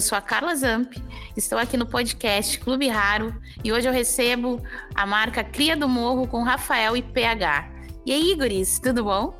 [0.00, 0.94] Eu sou a Carla Zamp,
[1.36, 4.58] estou aqui no podcast Clube Raro e hoje eu recebo
[4.94, 7.70] a marca Cria do Morro com Rafael e PH.
[8.06, 9.38] E aí, Guris, tudo bom?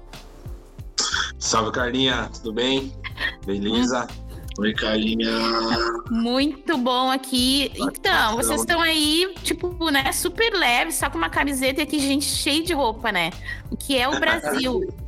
[1.39, 2.93] Salve, Carlinha, tudo bem?
[3.47, 4.07] Beleza?
[4.59, 5.31] Oi, Carlinha.
[6.11, 7.73] Muito bom aqui.
[7.75, 12.27] Então, vocês estão aí, tipo, né, super leve, só com uma camiseta e aqui, gente,
[12.27, 13.31] cheio de roupa, né?
[13.71, 14.87] O que é o Brasil.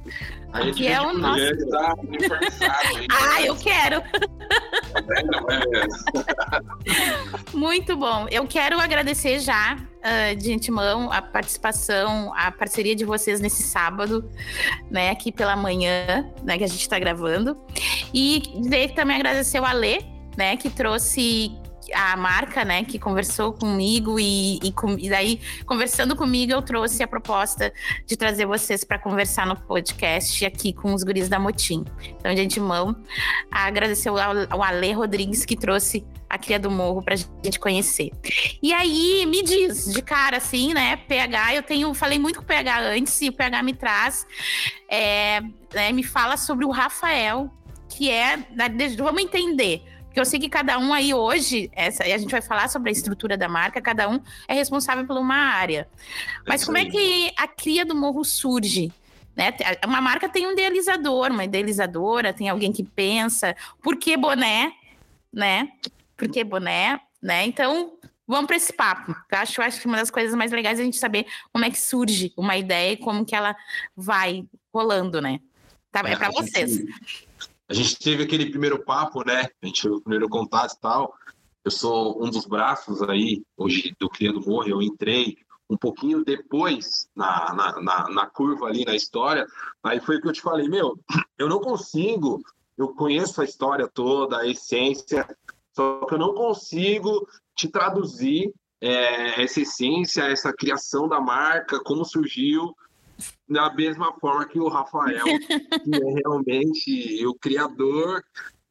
[0.52, 1.42] A gente que é o nosso.
[1.72, 1.94] Tá
[3.10, 4.02] ah, eu quero!
[7.54, 8.26] Muito bom.
[8.30, 14.28] Eu quero agradecer já, uh, de antemão, a participação, a parceria de vocês nesse sábado,
[14.90, 17.56] né, aqui pela manhã, né, que a gente está gravando.
[18.12, 18.42] E
[18.94, 20.00] também agradecer o Alê,
[20.36, 21.56] né, que trouxe
[21.94, 27.02] a marca, né, que conversou comigo e, e, com, e, daí, conversando comigo, eu trouxe
[27.02, 27.72] a proposta
[28.06, 31.84] de trazer vocês para conversar no podcast aqui com os guris da Motim.
[32.18, 32.96] Então, de antemão,
[33.50, 34.18] agradecer ao,
[34.50, 38.10] ao Ale Rodrigues que trouxe a Cria do Morro para a gente conhecer.
[38.62, 42.46] E aí, me diz, de cara assim, né, PH, eu tenho, falei muito com o
[42.46, 44.26] PH antes e o PH me traz,
[44.88, 45.42] é,
[45.74, 47.52] né, me fala sobre o Rafael,
[47.86, 48.38] que é,
[48.96, 52.68] vamos entender, porque eu sei que cada um aí hoje, essa, a gente vai falar
[52.68, 55.88] sobre a estrutura da marca, cada um é responsável por uma área.
[56.46, 58.92] Mas como é que a cria do morro surge?
[59.34, 59.54] Né?
[59.86, 64.74] Uma marca tem um idealizador, uma idealizadora, tem alguém que pensa, por que boné,
[65.32, 65.70] né?
[66.14, 67.46] Por que boné, né?
[67.46, 67.94] Então,
[68.26, 69.16] vamos para esse papo.
[69.30, 71.64] Eu acho, eu acho que uma das coisas mais legais é a gente saber como
[71.64, 73.56] é que surge uma ideia e como que ela
[73.96, 75.40] vai rolando, né?
[75.90, 76.76] Tá, é para vocês.
[76.76, 77.31] Gente
[77.72, 79.48] a gente teve aquele primeiro papo, né?
[79.62, 81.14] A gente teve o primeiro contato e tal.
[81.64, 84.68] Eu sou um dos braços aí, hoje, do Cria do Morro.
[84.68, 85.38] Eu entrei
[85.70, 89.46] um pouquinho depois na, na, na, na, curva ali na história.
[89.82, 90.98] Aí foi que eu te falei, meu,
[91.38, 92.42] eu não consigo,
[92.76, 95.26] eu conheço a história toda, a essência,
[95.74, 102.04] só que eu não consigo te traduzir é, essa essência, essa criação da marca, como
[102.04, 102.76] surgiu,
[103.48, 105.60] da mesma forma que o Rafael, que é
[106.22, 108.22] realmente o criador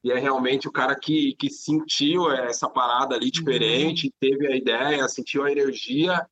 [0.04, 4.14] e é realmente o cara que, que sentiu essa parada ali diferente, uhum.
[4.20, 6.26] teve a ideia, sentiu a energia,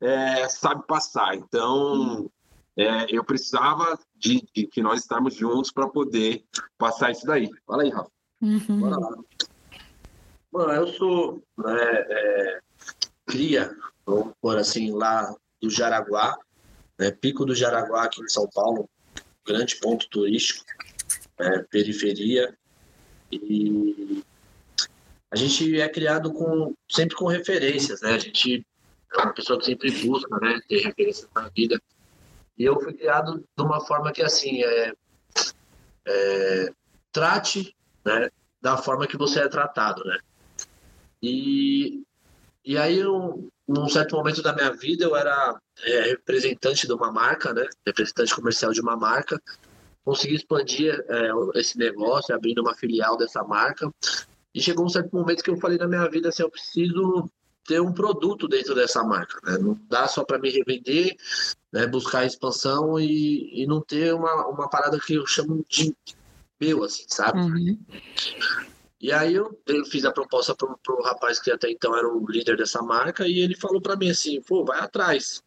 [0.00, 1.34] é, sabe passar.
[1.34, 2.30] Então, uhum.
[2.76, 6.42] é, eu precisava de, de, que nós estarmos juntos para poder
[6.78, 7.50] passar isso daí.
[7.66, 8.10] Fala aí, Rafa.
[8.40, 8.80] Uhum.
[8.80, 9.16] Bora lá.
[10.50, 12.60] Mano, eu sou né, é,
[13.26, 13.74] cria,
[14.04, 16.36] vamos por assim, lá do Jaraguá,
[17.02, 17.10] né?
[17.10, 18.88] Pico do Jaraguá, aqui em São Paulo,
[19.44, 20.64] grande ponto turístico,
[21.38, 21.64] né?
[21.68, 22.56] periferia.
[23.32, 24.22] E
[25.30, 28.12] a gente é criado com, sempre com referências, né?
[28.12, 28.64] A gente
[29.12, 30.60] é uma pessoa que sempre busca né?
[30.68, 31.80] ter referências na vida.
[32.56, 34.92] E eu fui criado de uma forma que, assim, é,
[36.06, 36.72] é
[37.10, 37.74] trate
[38.04, 38.30] né?
[38.60, 40.18] da forma que você é tratado, né?
[41.20, 42.02] E,
[42.64, 47.10] e aí, eu, num certo momento da minha vida, eu era é, representante de uma
[47.10, 47.66] marca, né?
[47.86, 49.40] Representante comercial de uma marca.
[50.04, 53.90] Consegui expandir é, esse negócio, abrindo uma filial dessa marca.
[54.54, 57.30] E chegou um certo momento que eu falei na minha vida assim, eu preciso
[57.64, 59.58] ter um produto dentro dessa marca, né?
[59.58, 61.16] Não dá só para me revender,
[61.72, 61.86] né?
[61.86, 65.94] buscar expansão e, e não ter uma, uma parada que eu chamo de
[66.60, 67.40] meu, assim, sabe?
[67.40, 67.78] Uhum.
[69.02, 72.24] E aí eu, eu fiz a proposta pro, pro rapaz que até então era o
[72.24, 75.42] líder dessa marca e ele falou para mim assim, pô, vai atrás.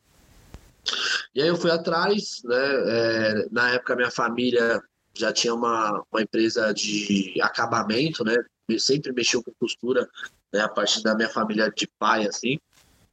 [1.33, 2.55] E aí eu fui atrás, né?
[2.57, 4.83] É, na época minha família
[5.13, 8.35] já tinha uma, uma empresa de acabamento, né?
[8.67, 10.09] Eu sempre mexeu com costura,
[10.51, 10.59] né?
[10.59, 12.59] A partir da minha família de pai, assim,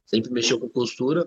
[0.05, 1.25] sempre mexeu com costura.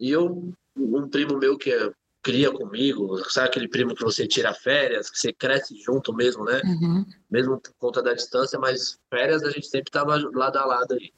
[0.00, 4.54] E eu, um primo meu que é cria comigo, sabe aquele primo que você tira
[4.54, 6.62] férias, que você cresce junto mesmo, né?
[6.64, 7.04] Uhum.
[7.30, 11.12] Mesmo por conta da distância, mas férias a gente sempre tava lado a lado aí.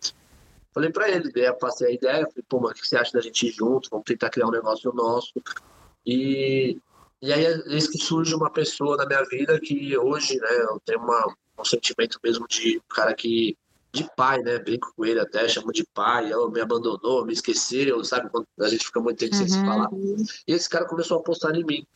[0.72, 3.20] Falei para ele, eu passei a ideia, falei, pô, mas o que você acha da
[3.20, 3.90] gente ir junto?
[3.90, 5.32] Vamos tentar criar um negócio nosso.
[6.06, 6.78] E,
[7.20, 10.80] e aí é isso que surge uma pessoa na minha vida que hoje, né, eu
[10.84, 13.56] tenho uma, um sentimento mesmo de cara que
[13.94, 14.58] de pai, né?
[14.58, 18.28] Brinco com ele até, chamo de pai, ela me abandonou, me esqueceu, sabe?
[18.28, 19.38] Quando a gente fica muito tempo uhum.
[19.38, 19.66] sem se uhum.
[19.66, 19.88] falar.
[20.46, 21.86] E esse cara começou a apostar em mim.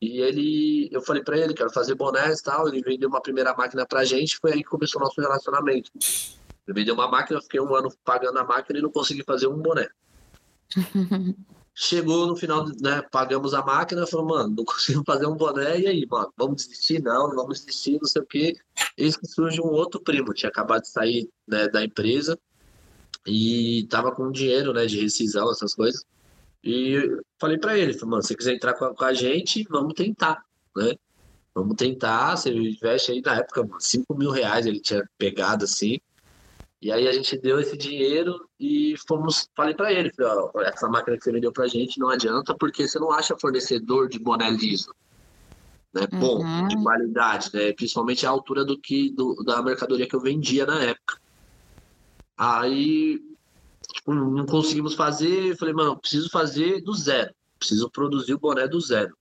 [0.00, 3.54] E ele, eu falei para ele, quero fazer bonés e tal, ele vendeu uma primeira
[3.54, 5.90] máquina pra gente, foi aí que começou o nosso relacionamento.
[5.96, 9.46] Ele vendeu uma máquina, eu fiquei um ano pagando a máquina e não consegui fazer
[9.46, 9.88] um boné.
[11.74, 13.02] Chegou no final, né?
[13.10, 17.02] Pagamos a máquina, falou, mano, não consigo fazer um boné, e aí, mano, vamos desistir?
[17.02, 18.56] Não, vamos desistir, não sei o quê.
[18.96, 22.38] Eis que surge um outro primo, tinha acabado de sair né, da empresa
[23.26, 26.04] e tava com dinheiro, né, de rescisão, essas coisas.
[26.62, 29.64] E falei para ele, falei, mano, se você quiser entrar com a, com a gente,
[29.70, 30.44] vamos tentar,
[30.76, 30.94] né?
[31.54, 35.98] vamos tentar, você investe aí na época, 5 mil reais ele tinha pegado assim.
[36.82, 40.88] E aí a gente deu esse dinheiro e fomos, falei para ele, falei, ó, essa
[40.88, 44.50] máquina que você vendeu pra gente não adianta porque você não acha fornecedor de boné
[44.50, 44.92] liso.
[45.94, 46.66] Né, bom, uhum.
[46.68, 47.72] de qualidade, né?
[47.74, 51.20] Principalmente a altura do que do, da mercadoria que eu vendia na época.
[52.36, 53.20] Aí
[53.92, 58.80] tipo, não conseguimos fazer, falei, mano, preciso fazer do zero, preciso produzir o boné do
[58.80, 59.16] zero.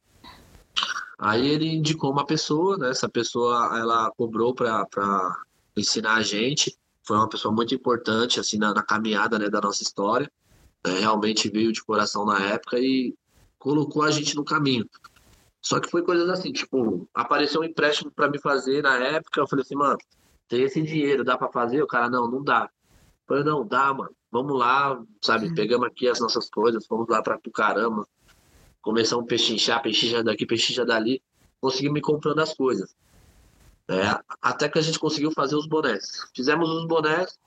[1.19, 2.89] Aí ele indicou uma pessoa, né?
[2.89, 4.87] Essa pessoa ela cobrou para
[5.77, 9.83] ensinar a gente foi uma pessoa muito importante assim na, na caminhada né, da nossa
[9.83, 10.31] história.
[10.85, 13.15] Né, realmente veio de coração na época e
[13.57, 14.87] colocou a gente no caminho.
[15.61, 19.47] Só que foi coisas assim, tipo, apareceu um empréstimo para me fazer na época, eu
[19.47, 19.97] falei assim, mano,
[20.47, 21.81] tem esse dinheiro, dá para fazer?
[21.83, 22.63] O cara, não, não dá.
[22.63, 24.11] Eu falei, não, dá, mano.
[24.31, 25.47] Vamos lá, sabe?
[25.47, 25.55] Uhum.
[25.55, 28.07] Pegamos aqui as nossas coisas, fomos lá para caramba.
[28.81, 31.21] Começamos a pechinchar, pechincha daqui, pechincha dali.
[31.59, 32.95] Conseguimos me comprando as coisas.
[33.87, 36.29] É, até que a gente conseguiu fazer os bonés.
[36.35, 37.37] Fizemos os bonés,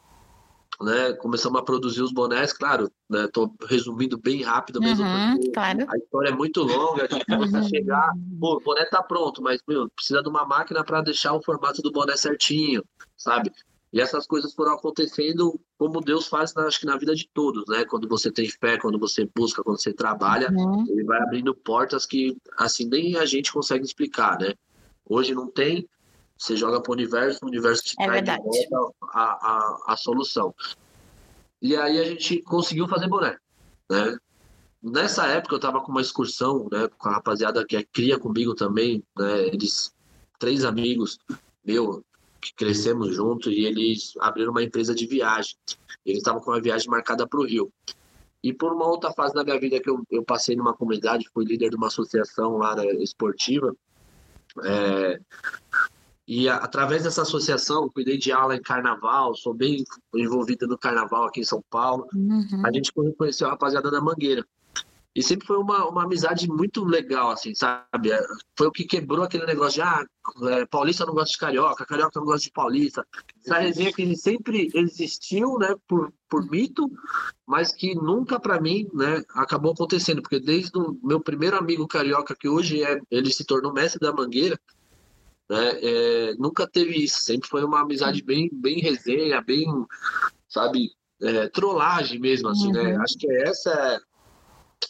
[0.81, 1.13] né?
[1.15, 3.29] Começamos a produzir os bonés, claro, né?
[3.33, 5.87] Tô resumindo bem rápido mesmo, uhum, claro.
[5.89, 7.69] a história é muito longa, a você uhum.
[7.69, 11.43] chegar, pô, o boné tá pronto, mas meu, precisa de uma máquina para deixar o
[11.43, 12.85] formato do boné certinho,
[13.17, 13.53] sabe?
[13.93, 17.85] E essas coisas foram acontecendo como Deus faz, acho que na vida de todos, né?
[17.85, 20.85] Quando você tem fé, quando você busca, quando você trabalha, uhum.
[20.89, 24.55] ele vai abrindo portas que, assim, nem a gente consegue explicar, né?
[25.09, 25.89] Hoje não tem,
[26.37, 30.55] você joga para o universo, o universo te é traz a, a, a solução.
[31.63, 33.37] E aí a gente conseguiu fazer boné,
[33.91, 34.19] né?
[34.83, 38.55] Nessa época eu estava com uma excursão, né, com a rapaziada que é cria comigo
[38.55, 39.95] também, né, eles
[40.39, 41.19] três amigos
[41.65, 42.05] meu
[42.39, 45.57] que crescemos junto e eles abriram uma empresa de viagem.
[46.05, 47.73] Eles estavam com uma viagem marcada para o Rio.
[48.43, 51.47] E por uma outra fase da minha vida que eu, eu passei numa comunidade, fui
[51.47, 53.75] líder de uma associação lá né, esportiva,
[54.63, 55.19] é,
[56.27, 59.85] e a, através dessa associação, cuidei de aula em carnaval, sou bem
[60.15, 62.07] envolvida no carnaval aqui em São Paulo.
[62.15, 62.63] Uhum.
[62.65, 64.45] A gente conheceu a rapaziada da Mangueira.
[65.15, 68.11] E sempre foi uma, uma amizade muito legal, assim, sabe?
[68.11, 68.21] É,
[68.59, 70.05] foi o que quebrou aquele negócio de, ah,
[70.51, 73.07] é, paulista não gosta de carioca, carioca não gosta de paulista.
[73.45, 76.91] Essa resenha que sempre existiu, né, por, por mito,
[77.47, 80.21] mas que nunca para mim, né, acabou acontecendo.
[80.21, 84.13] Porque desde o meu primeiro amigo carioca, que hoje é, ele se tornou mestre da
[84.13, 84.59] Mangueira,
[85.49, 85.79] né?
[85.83, 89.67] É, nunca teve isso, sempre foi uma amizade bem, bem resenha, bem,
[90.49, 90.91] sabe,
[91.23, 92.81] é, trollagem mesmo, assim, né?
[92.81, 92.89] uhum.
[92.89, 92.97] né?
[92.97, 94.03] Acho que essa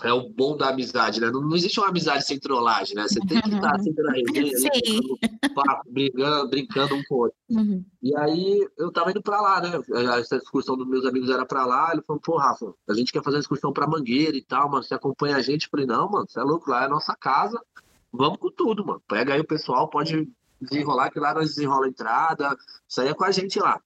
[0.03, 1.31] é, é, o bom da amizade, né?
[1.31, 3.03] Não, não, existe uma amizade sem trollagem, né?
[3.03, 5.01] Você tem que estar sempre na resenha,
[5.55, 7.37] papo, brincando, brincando um com o outro.
[7.51, 7.85] Uhum.
[8.03, 9.71] E aí eu tava indo para lá, né?
[10.19, 13.23] Essa excursão dos meus amigos era para lá, ele falou, pô, Rafa, a gente quer
[13.23, 15.65] fazer uma excursão para Mangueira e tal, mano, você acompanha a gente?
[15.65, 17.61] Eu falei, não, mano, você é louco, lá é a nossa casa,
[18.13, 19.03] vamos com tudo, mano.
[19.07, 20.29] Pega aí o pessoal, pode
[20.65, 22.57] desenrolar, que lá nós desenrola a entrada,
[22.89, 23.81] saia com a gente lá.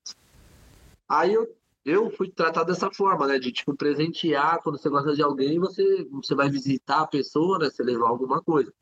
[1.08, 1.48] Aí eu,
[1.84, 3.38] eu fui tratado dessa forma, né?
[3.38, 7.70] De tipo presentear quando você gosta de alguém, você, você vai visitar a pessoa, né?
[7.70, 8.72] Você levar alguma coisa.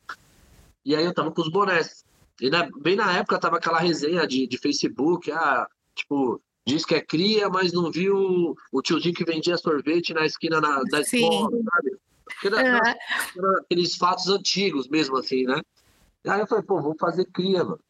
[0.85, 2.05] E aí eu tava com os bonés.
[2.41, 6.95] E na, bem na época tava aquela resenha de, de Facebook, ah, tipo, diz que
[6.95, 11.51] é cria, mas não viu o tiozinho que vendia sorvete na esquina na, da escola,
[11.51, 11.65] Sim.
[11.65, 11.97] sabe?
[12.25, 12.99] Porque era, era,
[13.37, 15.61] era aqueles fatos antigos mesmo, assim, né?
[16.27, 17.81] Aí eu falei, pô, vou fazer cria, mano.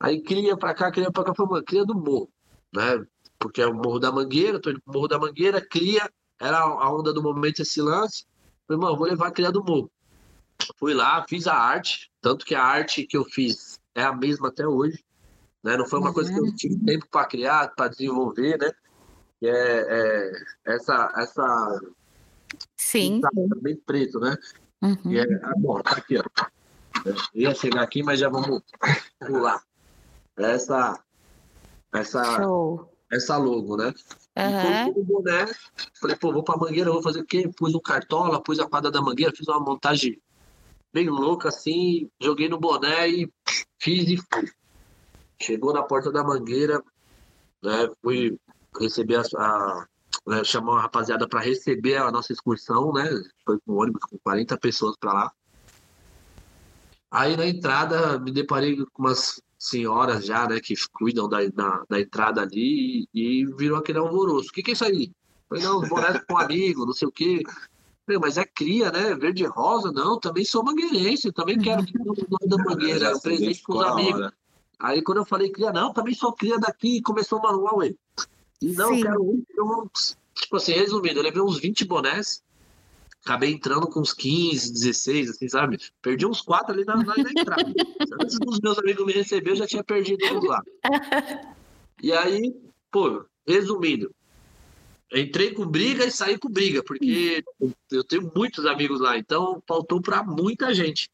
[0.00, 2.30] Aí cria pra cá, cria pra cá, foi uma cria do morro,
[2.74, 3.04] né?
[3.38, 6.94] Porque é o Morro da Mangueira, tô indo pro Morro da Mangueira, cria, era a
[6.94, 8.24] onda do momento esse lance.
[8.66, 9.90] Falei, mano, vou levar a cria do morro.
[10.78, 14.48] Fui lá, fiz a arte, tanto que a arte que eu fiz é a mesma
[14.48, 15.04] até hoje.
[15.62, 15.76] Né?
[15.76, 16.14] Não foi uma uhum.
[16.14, 18.70] coisa que eu tive tempo para criar, para desenvolver, né?
[19.38, 20.32] Que é, é,
[20.74, 21.80] essa, essa.
[22.76, 23.20] Sim.
[23.60, 24.36] Bem preto, né?
[24.82, 25.12] Uhum.
[25.12, 26.22] E é, ah, bom, tá aqui, ó.
[27.04, 28.62] Eu ia chegar aqui, mas já vamos
[29.18, 29.62] pular.
[30.36, 31.02] Essa,
[31.92, 32.90] essa, Show.
[33.10, 33.92] essa logo, né?
[34.36, 35.00] Uhum.
[35.00, 35.46] o boné,
[36.00, 37.50] falei, pô, vou pra mangueira, vou fazer o quê?
[37.56, 40.20] Pus o cartola, pus a quadra da mangueira, fiz uma montagem
[40.92, 43.32] bem louca assim, joguei no boné e
[43.78, 44.50] fiz e fui.
[45.42, 46.82] Chegou na porta da mangueira,
[47.62, 47.90] né?
[48.02, 48.38] Fui
[48.78, 49.86] receber a, a
[50.26, 53.08] né, chamou a rapaziada para receber a nossa excursão, né?
[53.44, 55.32] Foi com ônibus com 40 pessoas para lá.
[57.10, 62.00] Aí na entrada me deparei com umas senhoras já, né, que cuidam da, da, da
[62.00, 64.48] entrada ali e, e, virou aquele alvoroço.
[64.48, 65.12] O que, que é isso aí?
[65.50, 67.42] Falei, não, boneco com um amigo, não sei o quê.
[68.06, 69.14] Falei, mas é cria, né?
[69.14, 73.62] Verde e rosa, não, também sou mangueirense, também quero que o nome da mangueira, presente
[73.62, 74.32] com os amigos.
[74.78, 77.94] Aí quando eu falei cria, não, também sou cria daqui, começou o manual aí.
[78.62, 79.02] E não, Sim.
[79.02, 79.86] quero um,
[80.34, 82.42] tipo assim, resumindo, eu levei uns 20 bonés
[83.24, 85.78] acabei entrando com uns 15, 16, assim, sabe?
[86.00, 87.72] Perdi uns quatro ali na, na, na entrada.
[88.20, 90.62] Antes dos meus amigos me receber, eu já tinha perdido uns lá.
[92.02, 92.54] E aí,
[92.90, 94.14] pô, resumindo,
[95.12, 97.44] entrei com briga e saí com briga, porque
[97.90, 101.10] eu tenho muitos amigos lá, então faltou para muita gente.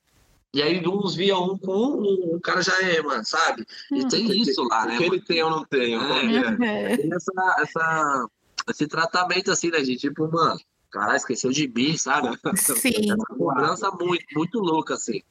[0.55, 3.67] E aí uns via um com um, o cara já é, mano, sabe?
[3.93, 4.95] E tem isso lá, né?
[4.95, 6.01] O que ele tem eu não tenho.
[6.01, 6.97] É, é.
[6.97, 8.29] Tem essa, essa,
[8.71, 10.01] esse tratamento assim, né, gente?
[10.01, 10.59] Tipo, mano,
[10.91, 12.37] caralho, esqueceu de mim, sabe?
[12.57, 12.91] Sim.
[13.13, 15.23] Essa cobrança muito, muito louca, assim.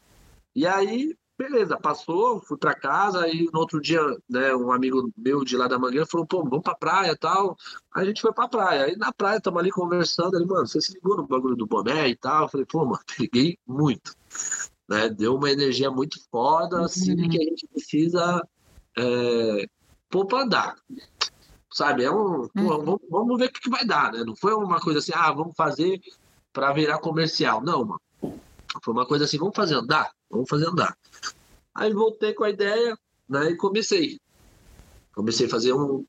[0.56, 5.44] E aí, beleza, passou, fui para casa, aí no outro dia, né, um amigo meu
[5.44, 7.58] de lá da Mangueira falou, pô, vamos pra praia e tal.
[7.94, 8.86] Aí a gente foi pra praia.
[8.86, 12.08] Aí na praia, tamo ali conversando, ele, mano, você se ligou no bagulho do boné
[12.08, 12.44] e tal?
[12.44, 14.16] Eu falei, pô, mano, peguei muito.
[14.88, 15.10] Né?
[15.10, 17.30] Deu uma energia muito foda, assim, uhum.
[17.30, 18.48] que a gente precisa
[18.98, 19.68] é,
[20.10, 20.76] pôr pra andar.
[21.76, 22.44] Sabe, é um.
[22.44, 22.48] Uhum.
[22.48, 24.24] Pô, vamos, vamos, ver o que, que vai dar, né?
[24.24, 26.00] Não foi uma coisa assim, ah, vamos fazer
[26.54, 27.62] para virar comercial.
[27.62, 28.02] Não, mano.
[28.82, 30.10] Foi uma coisa assim, vamos fazer andar?
[30.30, 30.98] Vamos fazer andar.
[31.76, 33.50] Aí voltei com a ideia, né?
[33.50, 34.18] E comecei.
[35.14, 36.06] Comecei a fazer um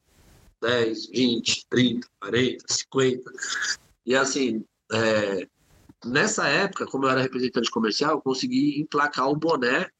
[0.62, 3.32] 10, 20, 30, 40, 50.
[4.06, 5.48] E assim, é,
[6.04, 9.90] nessa época, como eu era representante comercial, eu consegui emplacar o boné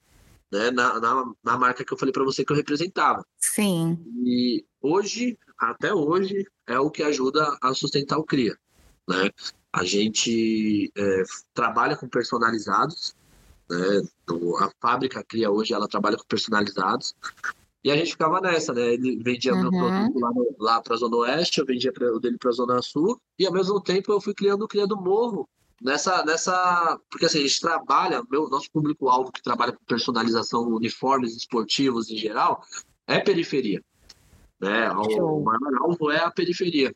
[0.52, 3.24] né, na, na, na marca que eu falei para você que eu representava.
[3.38, 3.98] Sim.
[4.24, 8.56] E hoje, até hoje, é o que ajuda a sustentar o CRIA.
[9.08, 9.30] Né?
[9.72, 11.22] A gente é,
[11.54, 13.14] trabalha com personalizados,
[13.68, 14.02] né?
[14.60, 17.14] A fábrica cria hoje, ela trabalha com personalizados.
[17.84, 18.94] E a gente ficava nessa, né?
[18.94, 19.62] Ele vendia uhum.
[19.62, 22.54] meu produto lá, lá para a Zona Oeste, eu vendia pra, o dele para a
[22.54, 25.48] Zona Sul, e ao mesmo tempo eu fui criando o Cria do Morro.
[25.80, 26.98] Nessa, nessa.
[27.10, 32.16] Porque assim, a gente trabalha, meu, nosso público-alvo que trabalha com personalização, uniformes esportivos em
[32.16, 32.62] geral,
[33.06, 33.82] é periferia.
[34.60, 34.90] Né?
[34.90, 36.94] O maior alvo é a periferia.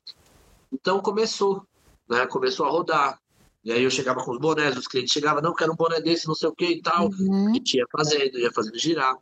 [0.72, 1.66] Então começou,
[2.08, 2.26] né?
[2.26, 3.20] Começou a rodar.
[3.62, 6.26] E aí eu chegava com os bonés, os clientes chegavam, não, quero um boné desse,
[6.26, 7.10] não sei o que e tal.
[7.10, 7.54] Uhum.
[7.54, 9.14] E ia fazendo, ia fazendo girar.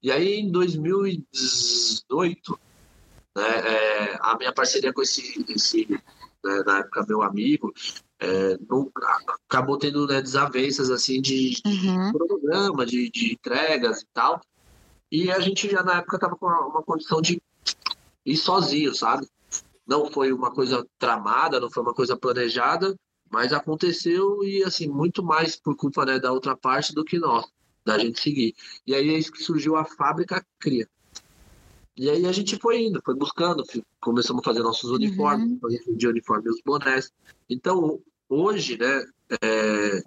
[0.00, 2.60] E aí em 2018,
[3.36, 6.00] né, é, a minha parceria com esse, esse
[6.44, 7.72] né, na época meu amigo,
[8.20, 8.90] é, não,
[9.46, 12.06] acabou tendo né, desavenças assim de, uhum.
[12.06, 14.40] de programa, de, de, entregas e tal.
[15.10, 17.40] E a gente já na época estava com uma, uma condição de
[18.24, 19.26] ir sozinho, sabe?
[19.86, 22.94] Não foi uma coisa tramada, não foi uma coisa planejada,
[23.30, 27.46] mas aconteceu e, assim, muito mais por culpa né, da outra parte do que nós,
[27.84, 28.54] da gente seguir.
[28.86, 30.88] E aí é isso que surgiu a fábrica Cria.
[31.98, 33.64] E aí a gente foi indo, foi buscando,
[34.00, 35.58] começamos a fazer nossos uniformes, uhum.
[35.60, 37.12] fazer de uniforme os bonés.
[37.50, 39.04] Então, hoje, né,
[39.42, 40.02] é,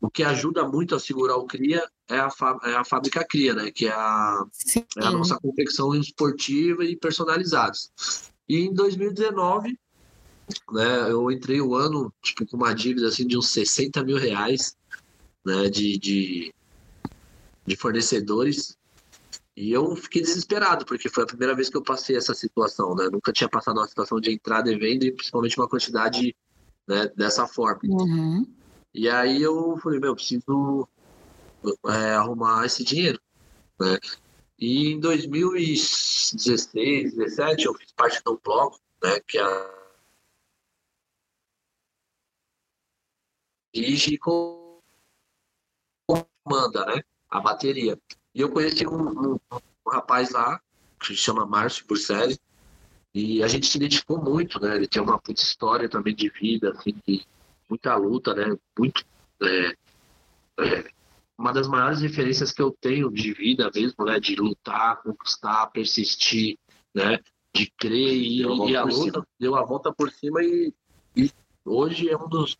[0.00, 2.30] o que ajuda muito a segurar o CRIA é a,
[2.64, 4.44] é a fábrica CRIA, né, que é a,
[4.98, 7.90] é a nossa confecção esportiva e personalizados.
[8.48, 9.78] E em 2019,
[10.72, 11.10] né?
[11.10, 14.76] Eu entrei o ano tipo, com uma dívida assim, de uns 60 mil reais
[15.44, 16.54] né, de, de,
[17.66, 18.76] de fornecedores.
[19.56, 23.08] E eu fiquei desesperado, porque foi a primeira vez que eu passei essa situação, né?
[23.12, 26.34] Nunca tinha passado uma situação de entrada e venda, e principalmente uma quantidade
[26.88, 27.80] né, dessa forma.
[27.84, 28.46] Uhum.
[28.94, 30.88] E aí eu falei, meu, preciso
[31.86, 33.20] é, arrumar esse dinheiro,
[33.78, 33.98] né?
[34.58, 39.82] E em 2016, 2017, eu fiz parte de um bloco, né, que é a
[43.74, 44.18] dirige e
[46.06, 47.02] comanda, né?
[47.28, 47.98] A bateria.
[48.34, 50.60] E eu conheci um, um, um rapaz lá,
[50.98, 52.38] que se chama Márcio Burselli,
[53.14, 54.74] e a gente se identificou muito, né?
[54.74, 57.26] Ele tinha uma puta história também de vida, assim, de
[57.68, 58.56] muita luta, né?
[58.78, 59.04] Muito.
[59.42, 59.76] É,
[60.60, 60.90] é,
[61.36, 64.18] uma das maiores referências que eu tenho de vida mesmo, né?
[64.18, 66.58] De lutar, conquistar, persistir,
[66.94, 67.18] né?
[67.54, 70.72] De crer e, e a luta deu a volta por cima e,
[71.14, 71.30] e
[71.66, 72.56] hoje é um dos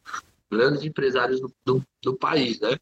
[0.51, 2.79] grandes empresários do, do, do país, né?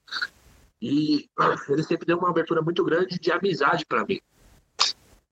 [0.81, 1.29] E
[1.69, 4.21] ele sempre deu uma abertura muito grande de amizade para mim.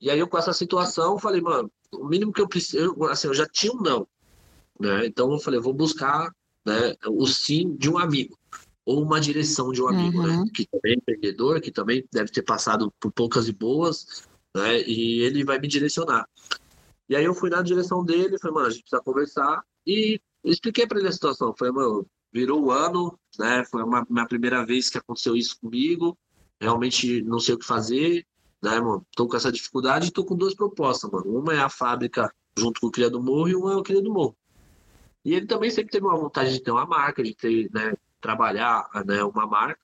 [0.01, 3.35] E aí eu com essa situação falei, mano, o mínimo que eu preciso, assim, eu
[3.35, 4.07] já tinha um não,
[4.79, 5.07] né?
[5.07, 6.31] Então eu falei, eu vou buscar,
[6.65, 8.39] né, o sim de um amigo
[8.89, 10.35] ou uma direção de um amigo, né?
[10.35, 10.45] uhum.
[10.45, 10.51] né?
[10.55, 14.25] Que também é empreendedor, que também deve ter passado por poucas e boas,
[14.55, 14.81] né?
[14.81, 16.27] E ele vai me direcionar.
[17.07, 20.87] E aí eu fui na direção dele, falei, mano, a gente precisa conversar e expliquei
[20.87, 21.55] para ele a situação.
[21.59, 23.65] Falei, mano, virou o ano, né?
[23.65, 26.17] Foi uma minha primeira vez que aconteceu isso comigo.
[26.61, 28.27] Realmente não sei o que fazer,
[28.63, 29.07] né, mano?
[29.15, 31.39] Tô com essa dificuldade e tô com duas propostas, mano.
[31.39, 34.03] Uma é a fábrica junto com o Cria do Morro e uma é o Cria
[34.03, 34.37] do Morro.
[35.25, 38.89] E ele também sempre teve uma vontade de ter uma marca, de ter, né, trabalhar,
[39.05, 39.81] né, uma marca.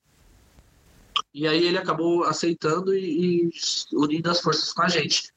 [1.32, 3.50] E aí ele acabou aceitando e, e
[3.92, 5.32] unindo as forças com a gente.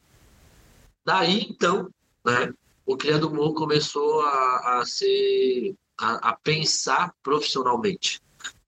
[1.05, 1.89] Daí, então,
[2.25, 2.53] né,
[2.85, 8.21] o Cria do Morro começou a, a ser a, a pensar profissionalmente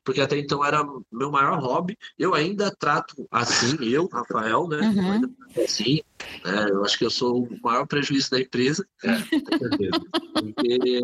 [0.10, 1.96] porque até então era meu maior hobby.
[2.18, 4.80] Eu ainda trato assim, eu, Rafael, né?
[4.80, 5.36] Uhum.
[5.64, 6.02] Assim,
[6.44, 6.68] né?
[6.68, 8.86] Eu acho que eu sou o maior prejuízo da empresa.
[10.40, 11.02] É, porque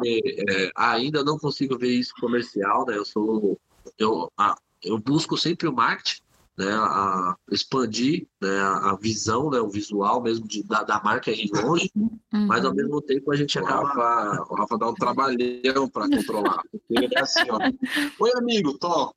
[0.49, 2.97] é, ainda não consigo ver isso comercial, né?
[2.97, 3.59] Eu sou.
[3.97, 6.21] Eu, a, eu busco sempre o marketing,
[6.57, 11.49] né, a expandir né, a visão, né, o visual mesmo de, da, da marca ir
[11.53, 12.47] longe, uhum.
[12.47, 13.81] mas ao mesmo tempo a gente acaba.
[13.81, 16.61] O Rafa, o Rafa dá um trabalhão para controlar.
[16.89, 17.59] Ele é assim, ó.
[18.23, 19.13] Oi, amigo, to.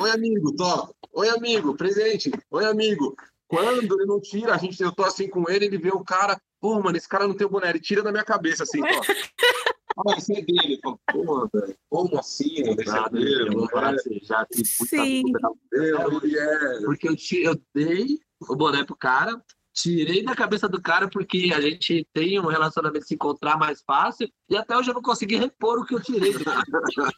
[0.00, 0.94] Oi, amigo, to.
[1.14, 2.30] Oi, amigo, presente.
[2.50, 3.14] Oi, amigo.
[3.48, 6.40] Quando ele não tira, a gente, eu tô assim com ele, ele vê o cara,
[6.58, 9.71] pô, mano, esse cara não tem o boné, ele tira da minha cabeça, assim, ó.
[9.96, 10.80] Ah, é dele.
[10.82, 11.50] Pô, mano,
[11.88, 12.62] como assim?
[12.62, 18.18] Esse é dele, de já tem muita é, Porque eu, te, eu dei
[18.48, 19.40] o boné pro cara,
[19.72, 24.28] tirei da cabeça do cara porque a gente tem um relacionamento se encontrar mais fácil
[24.48, 26.62] e até hoje eu não consegui repor o que eu tirei do cara.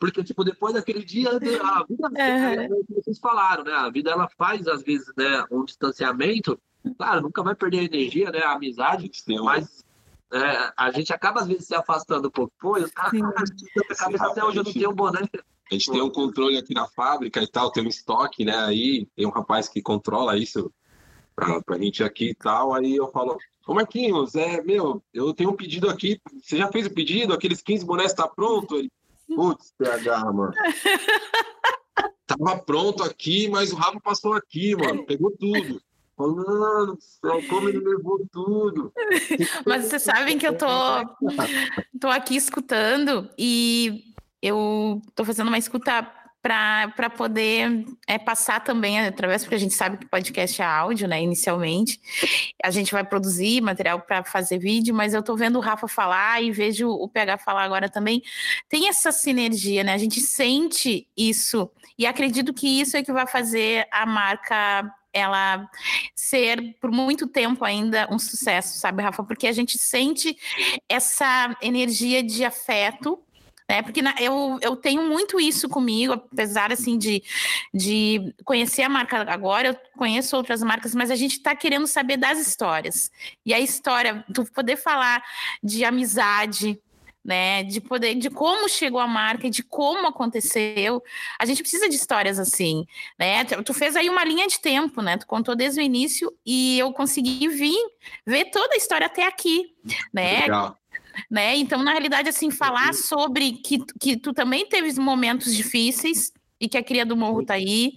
[0.00, 2.16] Porque, tipo, depois daquele dia, a vida, uhum.
[2.16, 3.72] é, vocês falaram, né?
[3.74, 6.58] A vida, ela faz, às vezes, né, um distanciamento.
[6.96, 8.38] Claro, nunca vai perder a energia, né?
[8.38, 9.10] A amizade,
[9.44, 9.84] mas
[10.32, 12.52] é, a gente acaba, às vezes, se afastando um pouco.
[12.58, 13.20] Pô, os caras,
[13.98, 15.20] cabeça até hoje eu não tenho um boné.
[15.70, 18.56] A gente tem um controle aqui na fábrica e tal, tem um estoque, né?
[18.56, 20.72] Aí tem um rapaz que controla isso
[21.34, 22.74] pra, pra gente aqui e tal.
[22.74, 26.20] Aí eu falo, Ô Marquinhos, é, meu, eu tenho um pedido aqui.
[26.42, 27.32] Você já fez o pedido?
[27.32, 28.76] Aqueles 15 bonés tá pronto?
[28.76, 28.90] Ele,
[29.28, 30.52] putz, PH, mano.
[32.26, 35.06] Tava pronto aqui, mas o Rafa passou aqui, mano.
[35.06, 35.80] Pegou tudo.
[36.28, 36.98] Mano,
[37.48, 38.92] como ele levou tudo.
[39.66, 40.66] Mas vocês sabem que eu tô,
[42.00, 44.04] tô aqui escutando e
[44.42, 46.10] eu tô fazendo uma escuta
[46.42, 51.22] para poder é, passar também através, porque a gente sabe que podcast é áudio, né?
[51.22, 52.00] Inicialmente.
[52.64, 56.42] A gente vai produzir material para fazer vídeo, mas eu tô vendo o Rafa falar
[56.42, 58.22] e vejo o PH falar agora também.
[58.70, 59.92] Tem essa sinergia, né?
[59.92, 65.68] A gente sente isso e acredito que isso é que vai fazer a marca ela
[66.14, 69.24] ser por muito tempo ainda um sucesso, sabe, Rafa?
[69.24, 70.36] Porque a gente sente
[70.88, 73.22] essa energia de afeto
[73.70, 73.82] né?
[73.82, 77.22] Porque na, eu, eu tenho muito isso comigo, apesar assim de,
[77.72, 82.16] de conhecer a marca agora, eu conheço outras marcas, mas a gente está querendo saber
[82.16, 83.12] das histórias.
[83.46, 85.22] E a história, tu poder falar
[85.62, 86.80] de amizade,
[87.24, 87.62] né?
[87.62, 91.02] De poder, de como chegou a marca e de como aconteceu.
[91.38, 92.86] A gente precisa de histórias assim,
[93.18, 93.44] né?
[93.44, 95.16] Tu fez aí uma linha de tempo, né?
[95.16, 97.78] Tu contou desde o início e eu consegui vir
[98.26, 99.74] ver toda a história até aqui,
[100.12, 100.40] né?
[100.40, 100.76] Legal.
[101.30, 101.56] Né?
[101.56, 106.78] Então, na realidade, assim, falar sobre que, que tu também teve momentos difíceis e que
[106.78, 107.94] a cria do morro tá aí,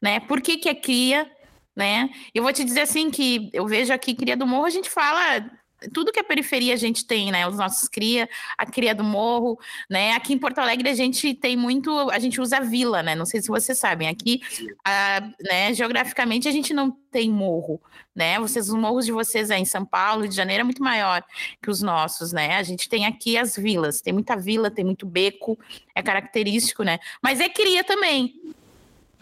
[0.00, 0.18] né?
[0.20, 1.30] Por que, que é cria,
[1.76, 2.08] né?
[2.34, 5.44] Eu vou te dizer assim que eu vejo aqui cria do morro, a gente fala
[5.92, 7.46] tudo que a periferia a gente tem, né?
[7.46, 10.12] Os nossos cria, a cria do morro, né?
[10.12, 13.14] Aqui em Porto Alegre a gente tem muito, a gente usa vila, né?
[13.14, 14.08] Não sei se vocês sabem.
[14.08, 14.40] Aqui,
[14.84, 17.80] a, né, geograficamente a gente não tem morro,
[18.14, 18.38] né?
[18.38, 21.24] Vocês, os morros de vocês aí em São Paulo, de Janeiro é muito maior
[21.62, 22.56] que os nossos, né?
[22.56, 25.58] A gente tem aqui as vilas, tem muita vila, tem muito beco,
[25.94, 26.98] é característico, né?
[27.22, 28.34] Mas é cria também.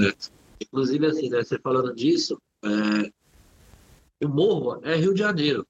[0.01, 0.13] É.
[0.63, 4.25] Inclusive, assim, né, você falando disso, é...
[4.25, 5.67] o morro é Rio de Janeiro.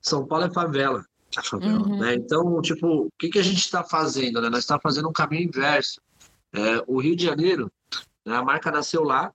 [0.00, 1.04] São Paulo é favela.
[1.36, 1.98] É favela uhum.
[1.98, 2.14] né?
[2.14, 4.40] Então, tipo, o que, que a gente está fazendo?
[4.40, 4.48] Né?
[4.48, 6.00] Nós estamos fazendo um caminho inverso.
[6.52, 7.70] É, o Rio de Janeiro,
[8.24, 9.32] né, a marca nasceu lá,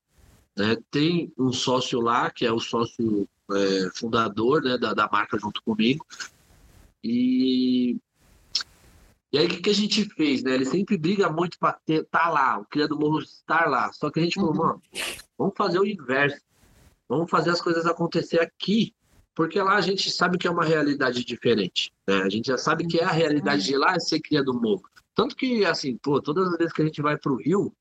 [0.58, 5.38] né, tem um sócio lá, que é o sócio é, fundador né, da, da marca
[5.38, 6.06] junto comigo.
[7.04, 7.97] E,
[9.32, 10.43] e aí, o que, que a gente fez?
[10.43, 10.56] Né?
[10.56, 13.93] Ele sempre briga muito para estar tá lá, o Criado Morro estar lá.
[13.93, 14.58] Só que a gente falou, uhum.
[14.58, 14.82] mano,
[15.38, 16.41] vamos fazer o inverso.
[17.08, 18.93] Vamos fazer as coisas acontecer aqui
[19.36, 21.91] porque lá a gente sabe que é uma realidade diferente.
[22.08, 22.21] Né?
[22.24, 24.84] A gente já sabe que é a realidade de lá é ser cria do morro.
[25.13, 27.74] Tanto que, assim, pô, todas as vezes que a gente vai para o Rio,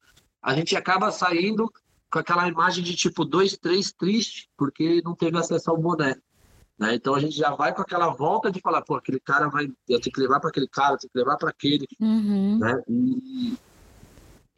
[0.43, 1.73] a gente acaba saindo
[2.11, 6.17] com aquela imagem de tipo dois, três triste, porque não teve acesso ao boné.
[6.79, 6.95] Né?
[6.95, 10.01] Então a gente já vai com aquela volta de falar, pô, aquele cara vai, eu
[10.01, 11.87] tenho que levar para aquele cara, eu tenho que levar para aquele.
[12.01, 12.59] Uhum.
[12.59, 12.83] Né?
[12.89, 13.55] E,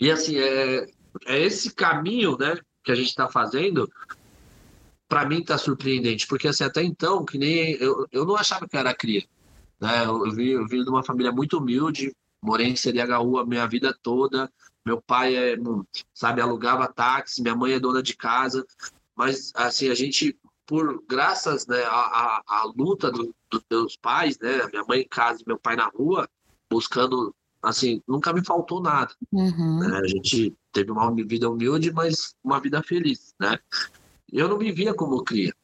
[0.01, 0.87] e assim, é,
[1.27, 3.91] é esse caminho né, que a gente está fazendo
[5.09, 8.77] para mim tá surpreendente, porque assim, até então, que nem eu, eu não achava que
[8.77, 9.25] era cria.
[9.81, 10.05] Né?
[10.05, 13.97] Eu, vi, eu vim de uma família muito humilde, morei em CDHU a minha vida
[14.03, 14.51] toda.
[14.85, 15.57] Meu pai é,
[16.15, 18.65] sabe, alugava táxi, minha mãe é dona de casa,
[19.17, 24.65] mas assim, a gente, por graças né, à, à, luta do, dos meus pais, né,
[24.71, 26.29] minha mãe em casa e meu pai na rua,
[26.71, 29.13] buscando, assim, nunca me faltou nada.
[29.33, 29.81] Uhum.
[29.81, 29.99] Né?
[29.99, 33.59] A gente teve uma vida humilde, mas uma vida feliz, né?
[34.33, 35.55] Eu não me via como cria.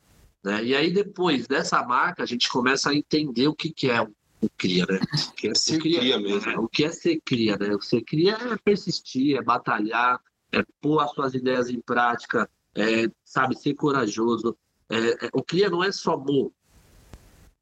[0.42, 0.64] Né?
[0.64, 4.48] E aí, depois dessa marca, a gente começa a entender o que, que é o
[4.58, 4.98] cria, né?
[5.28, 6.50] O que é ser cria, cria mesmo.
[6.50, 7.74] É, o que é ser cria, né?
[7.74, 10.20] O ser cria é persistir, é batalhar,
[10.50, 14.56] é pôr as suas ideias em prática, é, sabe, ser corajoso.
[14.90, 16.52] É, é, o cria não é só morro,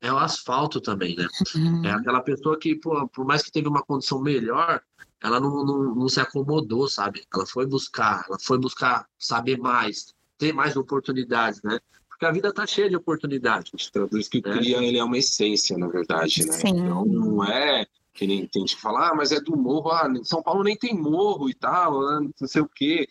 [0.00, 1.26] é o asfalto também, né?
[1.54, 1.84] Uhum.
[1.84, 4.82] É aquela pessoa que, pô, por mais que teve uma condição melhor,
[5.22, 7.22] ela não, não, não, se acomodou, sabe?
[7.32, 11.78] Ela foi buscar, ela foi buscar saber mais, ter mais oportunidades, né?
[12.08, 13.90] Porque a vida tá cheia de oportunidades.
[13.90, 14.56] Traduz que né?
[14.56, 16.52] cria, ele é uma essência, na verdade, né?
[16.52, 16.68] Sim.
[16.70, 20.10] Então, não é que nem tem gente que fala, ah, mas é do morro, ah,
[20.24, 23.08] São Paulo nem tem morro e tal, ah, não sei o quê.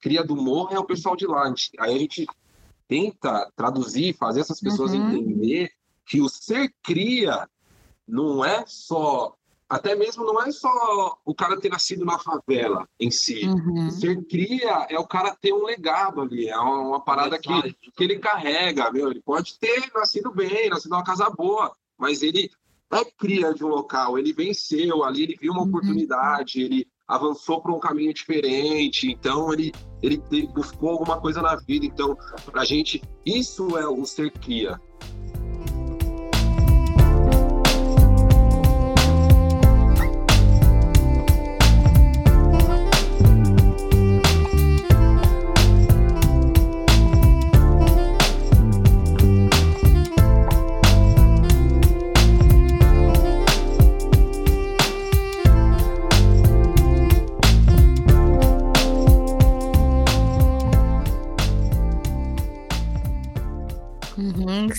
[0.00, 1.52] Cria do morro é o pessoal de lá.
[1.78, 2.26] Aí a gente
[2.86, 5.16] tenta traduzir, fazer essas pessoas uhum.
[5.16, 5.70] entender
[6.06, 7.48] que o ser cria
[8.06, 9.34] não é só
[9.74, 13.44] até mesmo não é só o cara ter nascido na favela em si.
[13.44, 13.90] Uhum.
[13.90, 18.04] Ser cria é o cara ter um legado ali, é uma, uma parada que, que
[18.04, 19.10] ele carrega, meu.
[19.10, 22.52] Ele pode ter nascido bem, nascido numa casa boa, mas ele
[22.92, 25.68] é cria de um local, ele venceu ali, ele viu uma uhum.
[25.68, 30.22] oportunidade, ele avançou para um caminho diferente, então ele, ele
[30.54, 31.84] buscou alguma coisa na vida.
[31.84, 34.80] Então, para a gente, isso é o ser cria.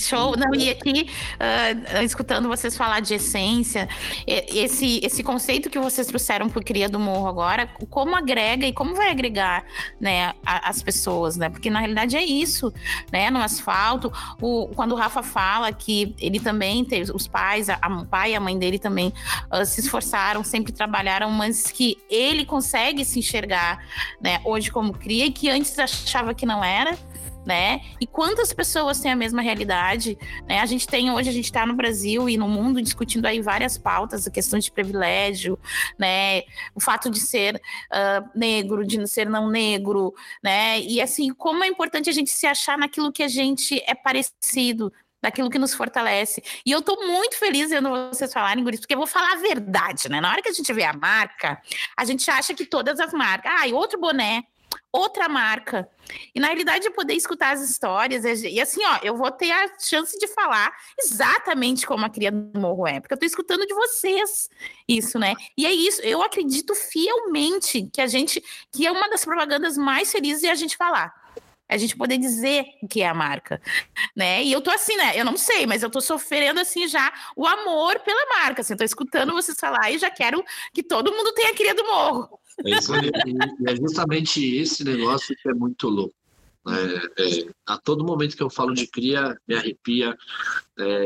[0.07, 0.35] Show.
[0.37, 3.87] Não, e aqui, uh, escutando vocês falar de essência,
[4.27, 8.73] esse, esse conceito que vocês trouxeram para o Cria do Morro agora, como agrega e
[8.73, 9.63] como vai agregar
[9.99, 11.49] né, as pessoas, né?
[11.49, 12.73] Porque na realidade é isso,
[13.11, 13.29] né?
[13.29, 18.05] No asfalto, o, quando o Rafa fala que ele também teve, os pais, a, a
[18.05, 19.13] pai e a mãe dele também
[19.51, 23.83] uh, se esforçaram, sempre trabalharam, mas que ele consegue se enxergar,
[24.21, 26.97] né, hoje como cria e que antes achava que não era
[27.45, 27.81] né?
[28.01, 30.59] E quantas pessoas têm a mesma realidade, né?
[30.59, 33.77] A gente tem hoje, a gente está no Brasil e no mundo discutindo aí várias
[33.77, 35.59] pautas, a questão de privilégio,
[35.97, 36.41] né?
[36.73, 40.79] O fato de ser uh, negro, de ser não negro, né?
[40.79, 44.91] E assim, como é importante a gente se achar naquilo que a gente é parecido,
[45.21, 46.43] daquilo que nos fortalece.
[46.65, 50.07] E eu tô muito feliz vendo vocês falarem, Guris, porque eu vou falar a verdade,
[50.07, 50.21] né?
[50.21, 51.59] Na hora que a gente vê a marca,
[51.97, 54.43] a gente acha que todas as marcas, ah, e outro boné,
[54.91, 55.89] outra marca.
[56.33, 60.17] E na realidade, poder escutar as histórias, e assim, ó, eu vou ter a chance
[60.19, 64.49] de falar exatamente como a Cria do Morro é, porque eu tô escutando de vocês
[64.87, 65.33] isso, né?
[65.57, 70.11] E é isso, eu acredito fielmente que a gente, que é uma das propagandas mais
[70.11, 71.13] felizes é a gente falar.
[71.67, 73.59] A gente poder dizer o que é a marca,
[74.15, 74.43] né?
[74.43, 75.19] E eu tô assim, né?
[75.19, 78.61] Eu não sei, mas eu tô sofrendo assim já o amor pela marca.
[78.61, 81.83] Assim, eu tô escutando vocês falar e já quero que todo mundo tenha cria do
[81.83, 82.39] morro.
[82.63, 83.11] É, isso e,
[83.59, 86.15] e é justamente esse negócio que é muito louco.
[86.67, 90.17] É, é, a todo momento que eu falo de cria, me arrepia.
[90.79, 91.05] É,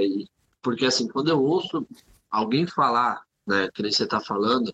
[0.61, 1.85] porque, assim, quando eu ouço
[2.31, 4.73] alguém falar, né, que nem você está falando,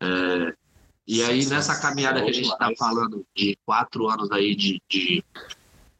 [0.00, 0.54] é,
[1.06, 5.22] e aí nessa caminhada que a gente está falando de quatro anos aí de, de,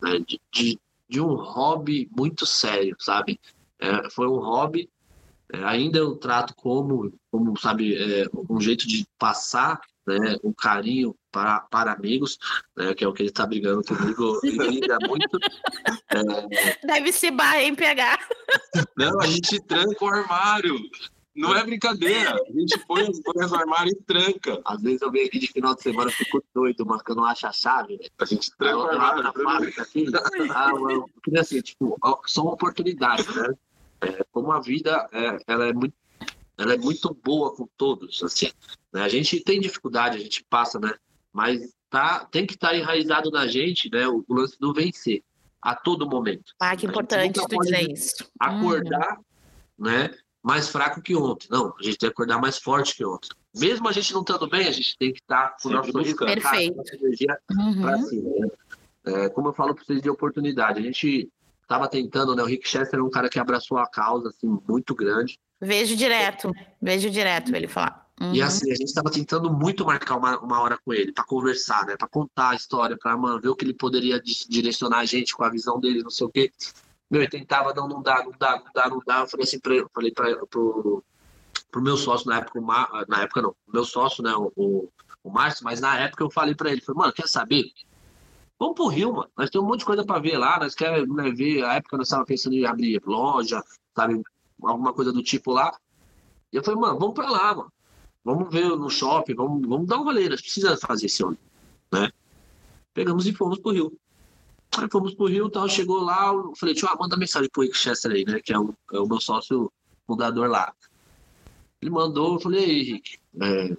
[0.00, 3.38] né, de, de, de, um hobby muito sério, sabe?
[3.78, 4.88] É, foi um hobby,
[5.52, 7.96] ainda eu trato como, como sabe,
[8.48, 12.38] um jeito de passar né, um carinho para, para amigos,
[12.76, 15.38] né, que é o que ele está brigando comigo, ele liga muito.
[16.10, 16.86] É...
[16.86, 18.18] Deve ser barra em pegar.
[18.96, 20.78] Não, a gente tranca o armário.
[21.36, 22.32] Não é brincadeira.
[22.32, 24.60] A gente põe as coisas no armário e tranca.
[24.64, 27.24] Às vezes eu venho aqui de final de semana, fico doido, mas que eu não
[27.24, 27.96] acho a chave.
[27.96, 28.06] Né?
[28.20, 29.22] A gente tranca o armário.
[29.24, 30.06] Na fábrica, aqui,
[30.54, 33.52] ah, eu, assim, tipo, são oportunidades, né?
[34.00, 35.94] É, como a vida, é, ela é muito
[36.56, 38.50] ela é muito boa com todos, assim.
[38.94, 39.02] Né?
[39.02, 40.94] A gente tem dificuldade, a gente passa, né?
[41.32, 44.06] Mas tá, tem que estar tá enraizado na gente, né?
[44.06, 45.22] O, o, lance do vencer
[45.60, 46.54] a todo momento.
[46.60, 48.30] Ah, que importante tu dizer isso.
[48.38, 49.84] Acordar, hum.
[49.84, 50.14] né?
[50.40, 51.48] Mais fraco que ontem.
[51.50, 53.30] Não, a gente tem que acordar mais forte que ontem.
[53.56, 55.90] Mesmo a gente não estando bem, a gente tem que estar tá com o nosso
[55.90, 56.76] sorriso Perfeito.
[56.76, 57.82] Cara, energia uhum.
[57.82, 58.30] para cima.
[58.30, 58.48] Né?
[59.06, 61.30] É, como eu falo para vocês de oportunidade, a gente
[61.62, 62.42] estava tentando, né?
[62.42, 65.38] O Rick Chester é um cara que abraçou a causa assim muito grande.
[65.60, 68.03] Vejo direto, vejo direto ele falar.
[68.20, 68.34] Uhum.
[68.34, 71.84] E assim, a gente estava tentando muito marcar uma, uma hora com ele, para conversar,
[71.86, 71.96] né?
[71.96, 75.50] Para contar a história, para ver o que ele poderia direcionar a gente com a
[75.50, 76.52] visão dele, não sei o quê.
[77.10, 79.20] Meu, ele tentava, não, não dá, não dá, não dá, não dá.
[79.20, 81.02] Eu falei assim, pra, eu falei para pro,
[81.70, 82.60] pro meu sócio na época,
[83.08, 84.88] na época não, meu sócio, né, o, o,
[85.24, 87.64] o Márcio, mas na época eu falei para ele, falei, mano, quer saber?
[88.58, 89.30] Vamos pro Rio, mano.
[89.36, 91.96] Nós temos um monte de coisa para ver lá, nós queremos né, ver, a época
[91.96, 93.62] nós estávamos pensando em abrir loja,
[93.94, 94.22] sabe,
[94.62, 95.76] alguma coisa do tipo lá.
[96.52, 97.72] E eu falei, mano, vamos pra lá, mano.
[98.24, 101.36] Vamos ver no shopping, vamos, vamos dar um rolê, nós precisa fazer esse ano,
[101.92, 102.10] né?
[102.94, 103.98] Pegamos e fomos pro Rio.
[104.78, 107.76] Aí fomos pro Rio, tal, chegou lá, eu falei, tio, ah, manda mensagem pro Rick
[107.76, 108.40] Chester aí, né?
[108.40, 109.70] Que é o, é o meu sócio
[110.06, 110.72] fundador lá.
[111.82, 113.76] Ele mandou, eu falei, ei, Rick, é,